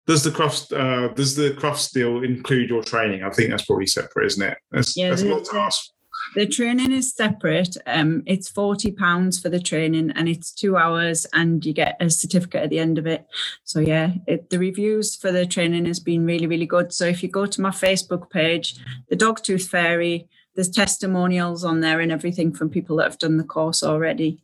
[0.06, 3.22] does the Crufts uh, does the Crufts deal include your training?
[3.22, 4.58] I think that's probably separate, isn't it?
[4.70, 5.90] That's, yeah, that's the, a lot to ask.
[6.34, 7.76] The training is separate.
[7.86, 12.10] Um, it's forty pounds for the training, and it's two hours, and you get a
[12.10, 13.26] certificate at the end of it.
[13.64, 16.92] So yeah, it, the reviews for the training has been really, really good.
[16.92, 18.76] So if you go to my Facebook page,
[19.08, 23.44] the Dogtooth Fairy, there's testimonials on there and everything from people that have done the
[23.44, 24.42] course already.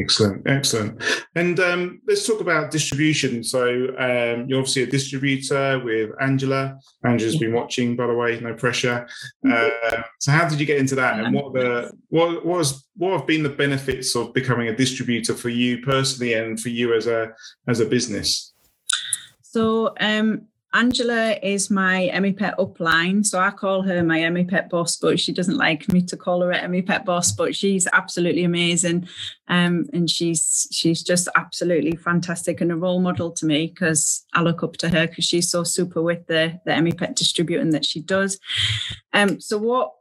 [0.00, 1.02] Excellent, excellent.
[1.34, 3.44] And um, let's talk about distribution.
[3.44, 6.78] So um, you're obviously a distributor with Angela.
[7.04, 8.40] Angela's been watching, by the way.
[8.40, 9.06] No pressure.
[9.46, 13.12] Uh, so how did you get into that, and what the what, what was what
[13.12, 17.06] have been the benefits of becoming a distributor for you personally and for you as
[17.06, 17.32] a
[17.68, 18.54] as a business?
[19.42, 25.18] So um, Angela is my Emmi-Pet upline, so I call her my Emmi-Pet boss, but
[25.18, 27.32] she doesn't like me to call her an Emmi-Pet boss.
[27.32, 29.08] But she's absolutely amazing,
[29.48, 34.42] um, and she's she's just absolutely fantastic and a role model to me because I
[34.42, 38.00] look up to her because she's so super with the the Emmi-Pet distributing that she
[38.00, 38.38] does.
[39.12, 39.94] Um, so what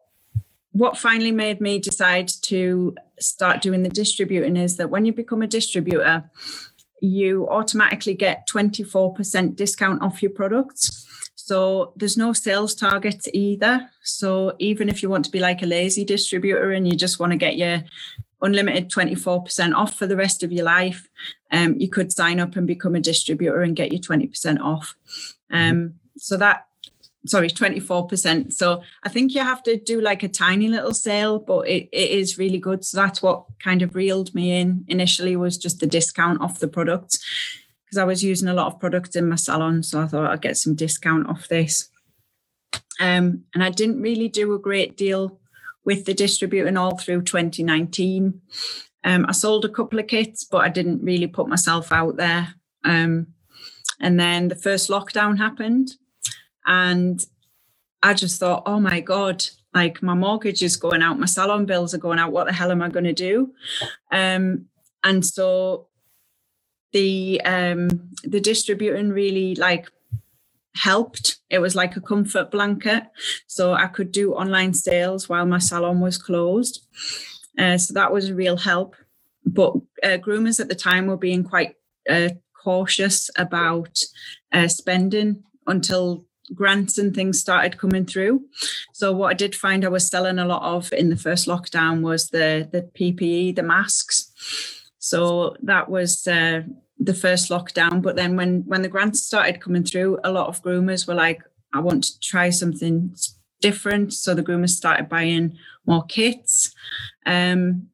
[0.72, 5.42] what finally made me decide to start doing the distributing is that when you become
[5.42, 6.30] a distributor
[7.02, 11.06] you automatically get 24% discount off your products.
[11.36, 13.90] So there's no sales targets either.
[14.04, 17.32] So even if you want to be like a lazy distributor and you just want
[17.32, 17.84] to get your
[18.42, 21.10] unlimited 24% off for the rest of your life,
[21.52, 24.96] um, you could sign up and become a distributor and get your 20% off.
[25.52, 26.68] Um, so that
[27.26, 31.68] sorry 24% so i think you have to do like a tiny little sale but
[31.68, 32.86] it, it is really good.
[32.86, 36.68] So that's what kind of reeled me in initially was just the discount off the
[36.68, 37.20] products
[37.86, 40.42] because i was using a lot of products in my salon so i thought i'd
[40.42, 41.90] get some discount off this.
[43.02, 45.40] Um, and i didn't really do a great deal
[45.86, 48.42] with the distributing all through 2019
[49.04, 52.56] um, i sold a couple of kits but i didn't really put myself out there.
[52.86, 53.28] Um,
[54.00, 55.92] and then the first lockdown happened
[56.70, 57.20] and
[58.02, 59.44] I just thought, oh my God,
[59.74, 62.32] like my mortgage is going out, my salon bills are going out.
[62.32, 63.52] What the hell am I going to do?
[64.12, 64.68] Um,
[65.04, 65.88] and so
[66.94, 69.90] the um, the distributing really like
[70.76, 71.40] helped.
[71.50, 73.04] It was like a comfort blanket,
[73.48, 76.86] so I could do online sales while my salon was closed.
[77.58, 78.96] Uh, so that was a real help.
[79.44, 81.76] But uh, groomers at the time were being quite
[82.08, 82.30] uh,
[82.64, 84.00] cautious about
[84.54, 88.44] uh, spending until grants and things started coming through.
[88.94, 92.02] So what I did find I was selling a lot of in the first lockdown
[92.02, 94.32] was the the PPE, the masks.
[95.00, 96.62] So that was uh,
[96.98, 98.02] the first lockdown.
[98.02, 101.42] But then when when the grants started coming through, a lot of groomers were like,
[101.74, 103.16] "I want to try something
[103.62, 106.74] different." So the groomers started buying more kits,
[107.26, 107.88] um,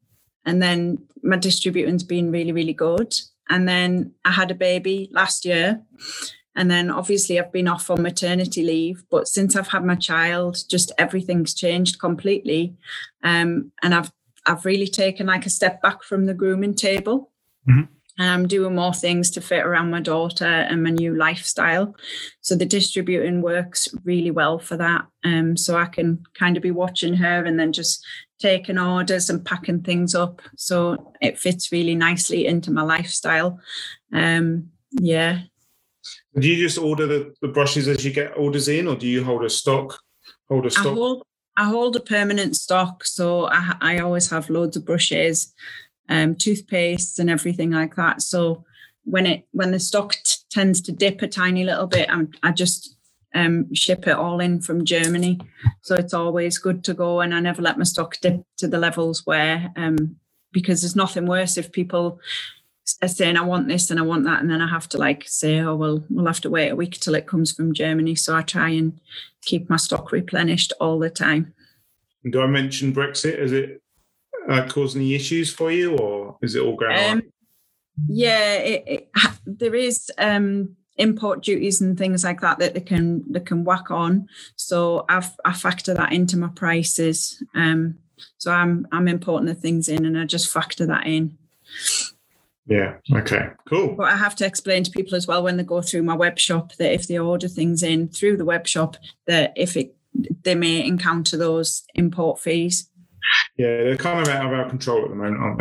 [0.44, 3.14] and then my distributing's been really really good.
[3.48, 5.82] And then I had a baby last year.
[6.56, 10.58] And then obviously I've been off on maternity leave, but since I've had my child,
[10.68, 12.74] just everything's changed completely.
[13.22, 14.10] Um, and I've
[14.46, 17.30] I've really taken like a step back from the grooming table.
[17.68, 17.92] Mm-hmm.
[18.18, 21.94] And I'm doing more things to fit around my daughter and my new lifestyle.
[22.40, 25.06] So the distributing works really well for that.
[25.22, 28.06] Um, so I can kind of be watching her and then just
[28.38, 30.40] taking orders and packing things up.
[30.56, 33.60] So it fits really nicely into my lifestyle.
[34.14, 35.40] Um, yeah,
[36.38, 39.24] do you just order the, the brushes as you get orders in, or do you
[39.24, 39.98] hold a stock?
[40.48, 40.86] Hold a stock.
[40.86, 41.22] I hold,
[41.56, 45.54] I hold a permanent stock, so I, I always have loads of brushes,
[46.08, 48.22] um, toothpastes, and everything like that.
[48.22, 48.64] So
[49.04, 52.52] when it when the stock t- tends to dip a tiny little bit, I'm, I
[52.52, 52.96] just
[53.34, 55.40] um, ship it all in from Germany.
[55.82, 58.78] So it's always good to go, and I never let my stock dip to the
[58.78, 60.16] levels where um,
[60.52, 62.20] because there's nothing worse if people
[62.86, 65.60] saying I want this and I want that, and then I have to like say,
[65.60, 68.14] oh well, we'll have to wait a week till it comes from Germany.
[68.14, 68.98] So I try and
[69.42, 71.54] keep my stock replenished all the time.
[72.30, 73.38] Do I mention Brexit?
[73.38, 73.82] Is it
[74.48, 77.22] uh, causing any issues for you, or is it all going um?
[78.08, 79.10] Yeah, it, it,
[79.46, 83.90] there is um, import duties and things like that that they can they can whack
[83.90, 84.28] on.
[84.56, 87.42] So I've I factor that into my prices.
[87.54, 87.98] Um,
[88.38, 91.38] so I'm I'm importing the things in, and I just factor that in.
[92.66, 92.96] Yeah.
[93.12, 93.48] Okay.
[93.68, 93.94] Cool.
[93.96, 96.38] But I have to explain to people as well when they go through my web
[96.38, 98.96] shop that if they order things in through the web shop,
[99.26, 99.94] that if it
[100.42, 102.90] they may encounter those import fees.
[103.58, 105.60] Yeah, they're kind of out of our control at the moment, aren't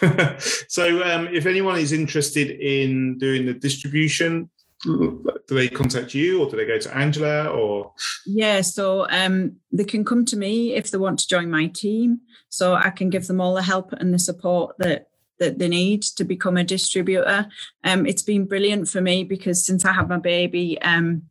[0.00, 0.38] they?
[0.68, 4.50] so, um, if anyone is interested in doing the distribution,
[4.84, 7.92] do they contact you or do they go to Angela or?
[8.26, 12.20] Yeah, so um, they can come to me if they want to join my team.
[12.48, 15.06] So I can give them all the help and the support that
[15.42, 17.46] that they need to become a distributor.
[17.84, 21.22] Um, it's been brilliant for me because since I had my baby, um,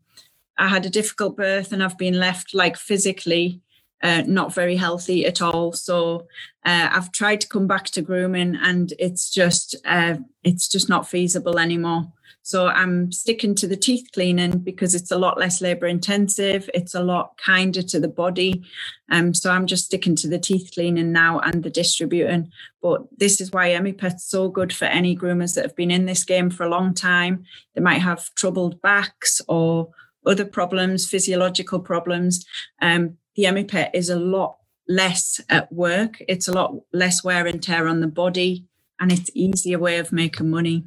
[0.57, 3.62] I had a difficult birth and I've been left like physically
[4.03, 5.72] uh, not very healthy at all.
[5.74, 6.28] So
[6.66, 11.07] uh, I've tried to come back to grooming, and it's just uh, it's just not
[11.07, 12.12] feasible anymore.
[12.42, 16.70] So I'm sticking to the teeth cleaning because it's a lot less labor intensive.
[16.74, 18.64] It's a lot kinder to the body.
[19.10, 22.52] Um, so I'm just sticking to the teeth cleaning now and the distributing.
[22.82, 26.24] But this is why Emmi-Pet's so good for any groomers that have been in this
[26.24, 27.44] game for a long time.
[27.76, 29.90] They might have troubled backs or
[30.26, 32.46] other problems, physiological problems.
[32.82, 34.58] Um, the Emmi-Pet is a lot
[34.88, 36.18] less at work.
[36.28, 38.66] It's a lot less wear and tear on the body,
[39.00, 40.86] and it's easier way of making money.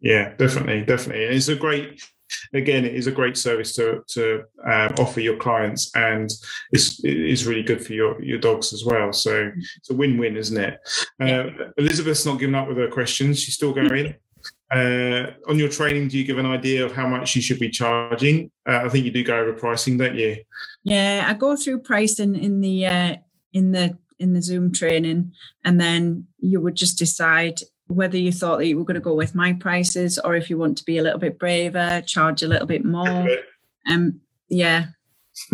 [0.00, 1.26] Yeah, definitely, definitely.
[1.26, 2.02] And it's a great
[2.52, 6.30] again, it is a great service to to um, offer your clients, and
[6.72, 9.12] it's it is really good for your your dogs as well.
[9.12, 10.78] So it's a win win, isn't it?
[11.20, 14.14] Uh, Elizabeth's not giving up with her questions; she's still going.
[14.70, 17.70] Uh, on your training, do you give an idea of how much you should be
[17.70, 18.50] charging?
[18.68, 20.36] Uh, I think you do go over pricing, don't you?
[20.84, 23.16] Yeah, I go through pricing in the uh,
[23.54, 25.32] in the in the Zoom training,
[25.64, 29.14] and then you would just decide whether you thought that you were going to go
[29.14, 32.48] with my prices or if you want to be a little bit braver, charge a
[32.48, 33.28] little bit more.
[33.90, 34.86] Um, yeah.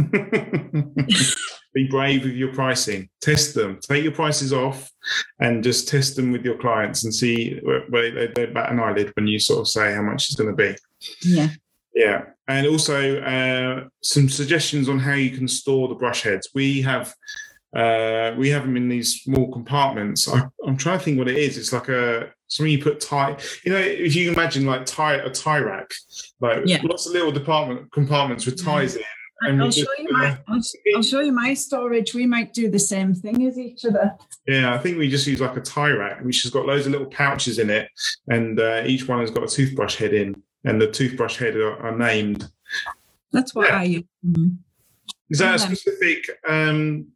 [1.75, 3.09] be brave with your pricing.
[3.21, 3.79] Test them.
[3.81, 4.91] Take your prices off
[5.41, 9.13] and just test them with your clients and see where they, they bat an eyelid
[9.15, 10.77] when you sort of say how much it's going to be.
[11.23, 11.49] Yeah.
[11.95, 12.25] Yeah.
[12.49, 16.49] And also uh, some suggestions on how you can store the brush heads.
[16.55, 17.15] We have
[17.75, 20.29] uh, we have them in these small compartments.
[20.29, 21.59] I, am trying to think what it is.
[21.59, 23.37] It's like a something you put tie.
[23.65, 25.91] You know, if you imagine like tie a tie rack,
[26.41, 26.81] like yeah.
[26.85, 29.03] lots of little department compartments with ties in.
[29.41, 30.39] And I'll show you my.
[30.49, 30.61] I'll,
[30.95, 32.15] I'll, show you my storage.
[32.15, 34.15] We might do the same thing as each other.
[34.47, 36.93] Yeah, I think we just use like a tie rack, which has got loads of
[36.93, 37.89] little pouches in it,
[38.29, 41.77] and uh, each one has got a toothbrush head in, and the toothbrush head are,
[41.79, 42.49] are named.
[43.33, 43.79] That's what yeah.
[43.79, 44.05] I use.
[44.25, 44.49] Mm-hmm.
[45.31, 47.09] Is that a specific um,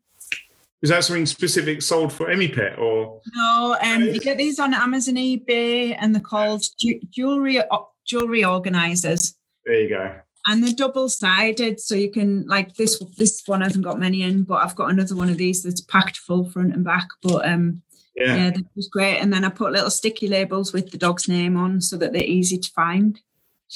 [0.83, 3.21] is that something specific sold for Emmi-Pet or?
[3.35, 6.65] No, um, you get these on Amazon, eBay, and they're called
[7.11, 7.61] jewelry
[8.07, 9.35] jewelry organizers.
[9.65, 10.15] There you go.
[10.47, 13.03] And they're double sided, so you can like this.
[13.19, 16.17] This one hasn't got many in, but I've got another one of these that's packed
[16.17, 17.09] full front and back.
[17.23, 17.83] But um,
[18.15, 19.19] yeah, yeah that was great.
[19.19, 22.23] And then I put little sticky labels with the dog's name on, so that they're
[22.23, 23.21] easy to find.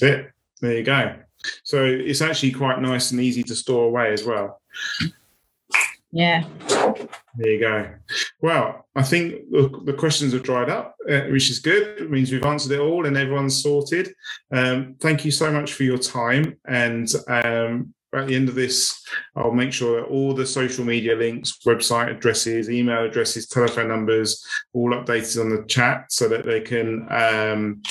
[0.00, 0.32] That's it.
[0.60, 1.16] There you go.
[1.64, 4.62] So it's actually quite nice and easy to store away as well.
[6.12, 6.44] Yeah.
[7.36, 7.88] There you go.
[8.42, 12.02] Well, I think the questions have dried up, uh, which is good.
[12.02, 14.14] It means we've answered it all and everyone's sorted.
[14.52, 16.58] Um, thank you so much for your time.
[16.66, 19.02] And um, at the end of this,
[19.34, 24.44] I'll make sure that all the social media links, website addresses, email addresses, telephone numbers,
[24.74, 27.82] all updated on the chat so that they can um,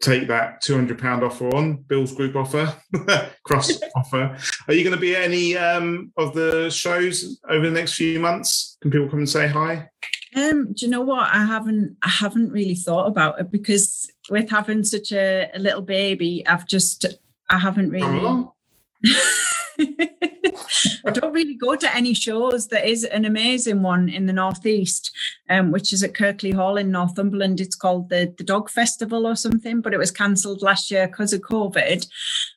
[0.00, 2.74] take that £200 offer on, Bill's group offer,
[3.44, 4.36] cross offer.
[4.66, 8.18] Are you going to be at any um, of the shows over the next few
[8.18, 8.78] months?
[8.80, 9.88] Can people come and say hi?
[10.34, 11.28] Um, do you know what?
[11.32, 15.82] I haven't I haven't really thought about it because with having such a, a little
[15.82, 17.04] baby, I've just
[17.48, 18.46] I haven't really
[21.06, 22.68] I don't really go to any shows.
[22.68, 25.10] There is an amazing one in the northeast,
[25.48, 27.60] um, which is at Kirkley Hall in Northumberland.
[27.60, 31.32] It's called the the Dog Festival or something, but it was cancelled last year because
[31.32, 32.06] of COVID.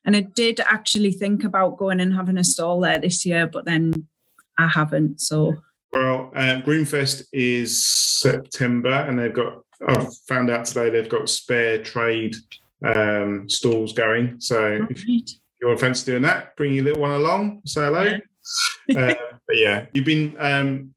[0.05, 3.65] And I did actually think about going and having a stall there this year, but
[3.65, 4.07] then
[4.57, 5.21] I haven't.
[5.21, 5.55] So
[5.91, 9.63] well, uh, Groomfest is September, and they've got.
[9.87, 12.35] I found out today they've got spare trade
[12.83, 14.39] um, stalls going.
[14.39, 14.91] So right.
[14.91, 15.03] if,
[15.63, 18.03] you want fancy doing that, bring your little one along, say hello.
[18.97, 19.15] uh,
[19.47, 20.93] but yeah, you've been um,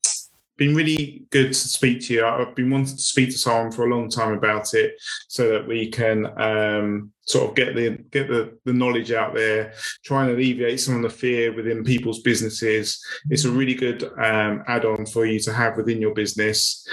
[0.57, 2.27] been really good to speak to you.
[2.27, 4.95] I've been wanting to speak to someone for a long time about it,
[5.29, 9.73] so that we can um, sort of get the get the, the knowledge out there,
[10.05, 13.01] try and alleviate some of the fear within people's businesses.
[13.31, 16.85] It's a really good um, add-on for you to have within your business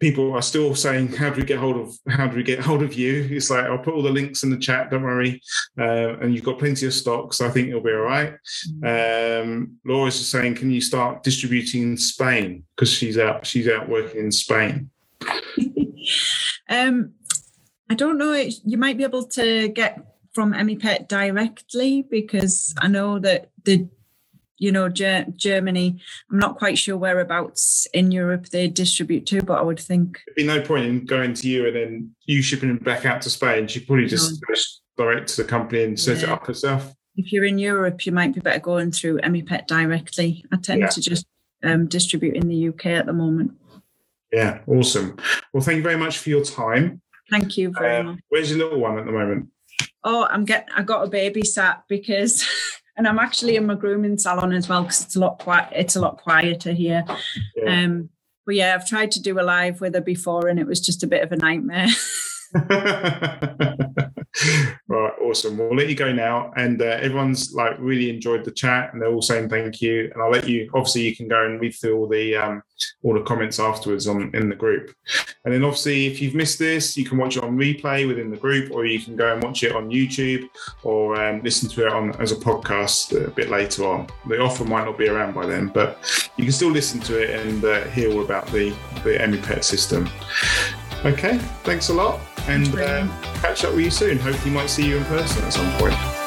[0.00, 1.94] people are still saying, "How do we get hold of?
[2.08, 4.50] How do we get hold of you?" It's like I'll put all the links in
[4.50, 4.90] the chat.
[4.90, 5.40] Don't worry,
[5.78, 7.36] uh, and you've got plenty of stocks.
[7.38, 8.34] so I think you'll be all right.
[8.82, 9.42] Mm.
[9.42, 13.46] Um, Laura's just saying, "Can you start distributing in Spain?" Because she's out.
[13.46, 14.90] She's out working in Spain.
[16.68, 17.12] um,
[17.88, 18.32] I don't know.
[18.32, 20.00] You might be able to get
[20.32, 23.88] from Emmi-Pet directly because I know that the
[24.60, 25.98] you know, Ger- Germany.
[26.30, 30.36] I'm not quite sure whereabouts in Europe they distribute to, but I would think there'd
[30.36, 33.30] be no point in going to you and then you shipping it back out to
[33.30, 33.66] Spain.
[33.66, 34.38] She probably just no.
[34.46, 36.24] goes direct to the company and set yeah.
[36.24, 36.94] it up herself.
[37.16, 40.44] If you're in Europe, you might be better going through Emmi-Pet directly.
[40.52, 40.88] I tend yeah.
[40.88, 41.26] to just
[41.64, 43.52] um, distribute in the UK at the moment.
[44.30, 45.16] Yeah, awesome.
[45.52, 47.00] Well, thank you very much for your time.
[47.30, 48.18] Thank you very uh, much.
[48.28, 49.48] Where's your little one at the moment?
[50.04, 50.68] Oh, I'm get.
[50.74, 52.46] I got a baby sat because
[53.00, 55.72] and I'm actually in my grooming salon as well because it's a lot quiet.
[55.74, 57.02] It's a lot quieter here.
[57.56, 57.84] Yeah.
[57.84, 58.10] Um,
[58.44, 61.02] but yeah, I've tried to do a live with her before, and it was just
[61.02, 61.86] a bit of a nightmare.
[64.88, 65.58] right, awesome.
[65.58, 69.12] We'll let you go now, and uh, everyone's like really enjoyed the chat, and they're
[69.12, 70.10] all saying thank you.
[70.12, 70.68] And I'll let you.
[70.74, 72.62] Obviously, you can go and read through all the um,
[73.02, 74.92] all the comments afterwards on in the group.
[75.44, 78.36] And then, obviously, if you've missed this, you can watch it on replay within the
[78.36, 80.48] group, or you can go and watch it on YouTube,
[80.82, 84.08] or um, listen to it on as a podcast a bit later on.
[84.26, 85.98] The offer might not be around by then, but
[86.36, 88.70] you can still listen to it and uh, hear all about the
[89.04, 90.08] the Emmi-Pet system.
[91.04, 93.06] Okay, thanks a lot, and uh,
[93.40, 94.18] catch up with you soon.
[94.18, 96.19] Hopefully, might see you in person at some point.